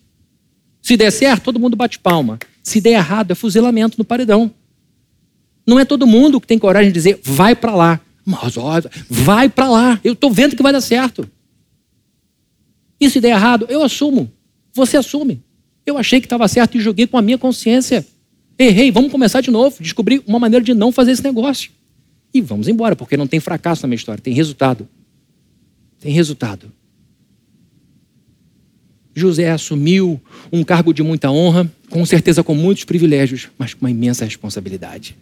[0.82, 2.38] Se der certo, todo mundo bate palma.
[2.62, 4.50] Se der errado, é fuzilamento no paredão.
[5.66, 8.00] Não é todo mundo que tem coragem de dizer, vai para lá.
[8.24, 10.00] Mas, ó, vai para lá.
[10.04, 11.28] Eu estou vendo que vai dar certo.
[13.00, 14.30] E se der errado, eu assumo.
[14.72, 15.42] Você assume.
[15.84, 18.06] Eu achei que estava certo e joguei com a minha consciência.
[18.58, 19.76] Errei, vamos começar de novo.
[19.80, 21.70] Descobri uma maneira de não fazer esse negócio
[22.34, 24.88] e vamos embora, porque não tem fracasso na minha história, tem resultado.
[26.00, 26.72] Tem resultado.
[29.14, 30.20] José assumiu
[30.50, 35.14] um cargo de muita honra, com certeza com muitos privilégios, mas com uma imensa responsabilidade.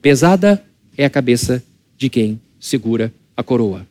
[0.00, 0.62] Pesada
[0.98, 1.62] é a cabeça
[2.02, 3.86] de quem segura a coroa.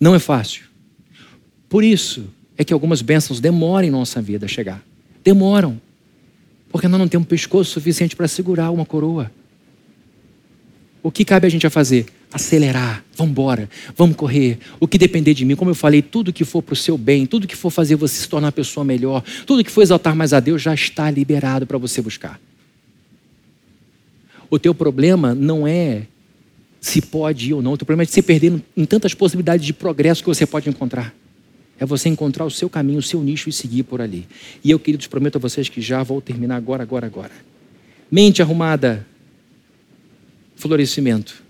[0.00, 0.64] Não é fácil.
[1.68, 2.24] Por isso
[2.56, 4.82] é que algumas bênçãos demoram em nossa vida a chegar.
[5.22, 5.78] Demoram.
[6.70, 9.30] Porque nós não temos pescoço suficiente para segurar uma coroa.
[11.02, 12.06] O que cabe a gente a fazer?
[12.32, 14.58] Acelerar, vamos embora, vamos correr.
[14.80, 17.26] O que depender de mim, como eu falei, tudo que for para o seu bem,
[17.26, 20.32] tudo que for fazer você se tornar uma pessoa melhor, tudo que for exaltar mais
[20.32, 22.40] a Deus já está liberado para você buscar.
[24.48, 26.06] O teu problema não é
[26.84, 29.72] se pode ir ou não, o teu problema é se perder em tantas possibilidades de
[29.72, 31.14] progresso que você pode encontrar.
[31.80, 34.28] É você encontrar o seu caminho, o seu nicho e seguir por ali.
[34.62, 37.32] E eu, queridos, prometo a vocês que já vou terminar agora, agora, agora.
[38.10, 39.06] Mente arrumada,
[40.56, 41.42] florescimento.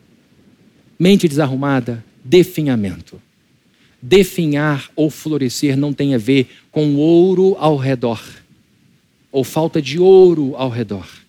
[0.97, 3.20] Mente desarrumada, definhamento.
[4.01, 8.22] Definhar ou florescer não tem a ver com ouro ao redor,
[9.32, 11.23] ou falta de ouro ao redor.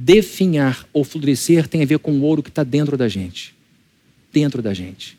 [0.00, 3.52] Definhar ou florescer tem a ver com o ouro que está dentro da gente.
[4.32, 5.18] Dentro da gente.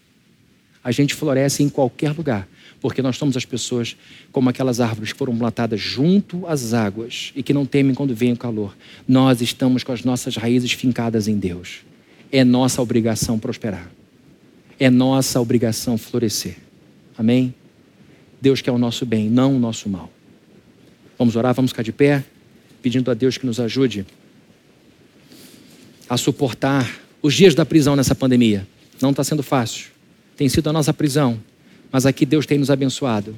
[0.81, 2.47] A gente floresce em qualquer lugar,
[2.79, 3.97] porque nós somos as pessoas
[4.31, 8.31] como aquelas árvores que foram plantadas junto às águas e que não temem quando vem
[8.31, 8.73] o calor.
[9.05, 11.81] Nós estamos com as nossas raízes fincadas em Deus
[12.31, 13.89] é nossa obrigação prosperar.
[14.79, 16.57] É nossa obrigação florescer.
[17.17, 17.53] Amém?
[18.41, 20.09] Deus quer o nosso bem, não o nosso mal.
[21.17, 22.23] Vamos orar, vamos ficar de pé,
[22.81, 24.05] pedindo a Deus que nos ajude
[26.09, 28.67] a suportar os dias da prisão nessa pandemia.
[29.01, 29.87] Não está sendo fácil.
[30.35, 31.39] Tem sido a nossa prisão,
[31.91, 33.35] mas aqui Deus tem nos abençoado.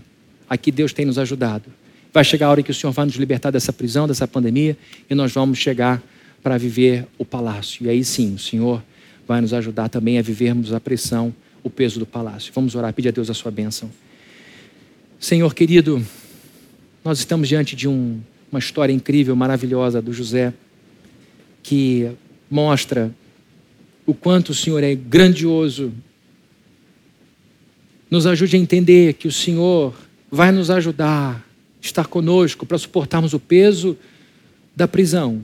[0.50, 1.66] Aqui Deus tem nos ajudado.
[2.14, 4.78] Vai chegar a hora que o Senhor vai nos libertar dessa prisão, dessa pandemia,
[5.10, 6.02] e nós vamos chegar
[6.44, 7.86] para viver o palácio.
[7.86, 8.84] E aí sim, o Senhor
[9.28, 12.52] vai nos ajudar também a vivermos a pressão, o peso do palácio.
[12.54, 13.90] Vamos orar, pedir a Deus a sua bênção.
[15.20, 16.06] Senhor querido,
[17.04, 18.20] nós estamos diante de um,
[18.52, 20.54] uma história incrível, maravilhosa do José,
[21.64, 22.12] que
[22.52, 23.12] mostra
[24.06, 25.94] o quanto o Senhor é grandioso
[28.10, 29.96] Nos ajude a entender que o Senhor
[30.30, 31.48] vai nos ajudar,
[31.82, 33.98] estar conosco para suportarmos o peso
[34.76, 35.42] da prisão.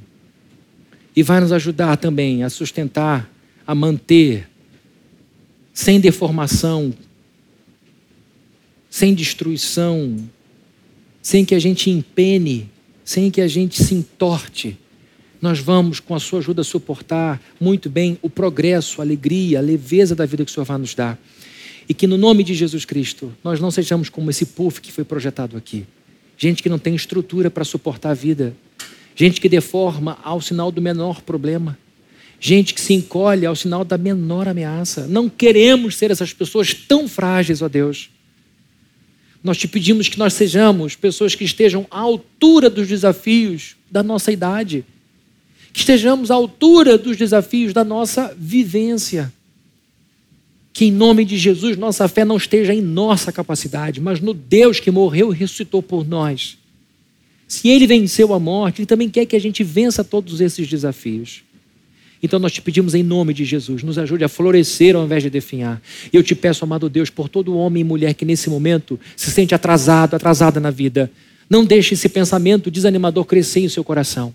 [1.15, 3.31] E vai nos ajudar também a sustentar,
[3.65, 4.49] a manter,
[5.73, 6.93] sem deformação,
[8.89, 10.17] sem destruição,
[11.21, 12.69] sem que a gente empene,
[13.05, 14.77] sem que a gente se entorte.
[15.41, 20.15] Nós vamos, com a sua ajuda, suportar muito bem o progresso, a alegria, a leveza
[20.15, 21.19] da vida que o Senhor vai nos dar.
[21.87, 25.03] E que no nome de Jesus Cristo, nós não sejamos como esse puff que foi
[25.03, 25.85] projetado aqui.
[26.37, 28.55] Gente que não tem estrutura para suportar a vida.
[29.15, 31.77] Gente que deforma ao sinal do menor problema.
[32.39, 35.07] Gente que se encolhe ao sinal da menor ameaça.
[35.07, 38.09] Não queremos ser essas pessoas tão frágeis, ó Deus.
[39.43, 44.31] Nós te pedimos que nós sejamos pessoas que estejam à altura dos desafios da nossa
[44.31, 44.83] idade,
[45.77, 49.31] estejamos à altura dos desafios da nossa vivência.
[50.73, 54.79] Que em nome de Jesus nossa fé não esteja em nossa capacidade, mas no Deus
[54.79, 56.57] que morreu e ressuscitou por nós.
[57.47, 61.43] Se ele venceu a morte, ele também quer que a gente vença todos esses desafios.
[62.21, 65.29] Então nós te pedimos em nome de Jesus, nos ajude a florescer ao invés de
[65.29, 65.79] definhar.
[66.11, 69.53] Eu te peço, amado Deus, por todo homem e mulher que nesse momento se sente
[69.53, 71.11] atrasado, atrasada na vida,
[71.47, 74.33] não deixe esse pensamento desanimador crescer em seu coração.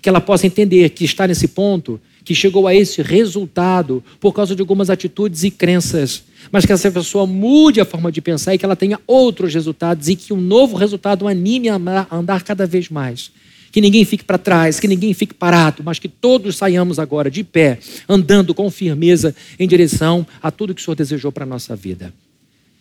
[0.00, 4.54] Que ela possa entender que está nesse ponto que chegou a esse resultado por causa
[4.54, 6.22] de algumas atitudes e crenças,
[6.52, 10.08] mas que essa pessoa mude a forma de pensar e que ela tenha outros resultados
[10.08, 13.30] e que um novo resultado anime a andar cada vez mais.
[13.72, 17.44] Que ninguém fique para trás, que ninguém fique parado, mas que todos saiamos agora de
[17.44, 17.78] pé,
[18.08, 22.12] andando com firmeza em direção a tudo que o Senhor desejou para a nossa vida.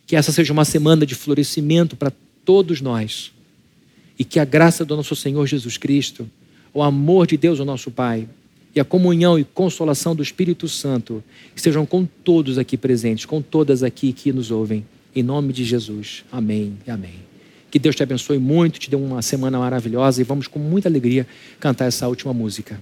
[0.07, 2.11] Que essa seja uma semana de florescimento para
[2.43, 3.31] todos nós.
[4.17, 6.27] E que a graça do nosso Senhor Jesus Cristo,
[6.73, 8.27] o amor de Deus, o nosso Pai,
[8.75, 11.23] e a comunhão e consolação do Espírito Santo
[11.55, 14.85] estejam com todos aqui presentes, com todas aqui que nos ouvem.
[15.15, 16.23] Em nome de Jesus.
[16.31, 17.15] Amém e amém.
[17.71, 21.27] Que Deus te abençoe muito, te dê uma semana maravilhosa e vamos com muita alegria
[21.59, 22.79] cantar essa última música.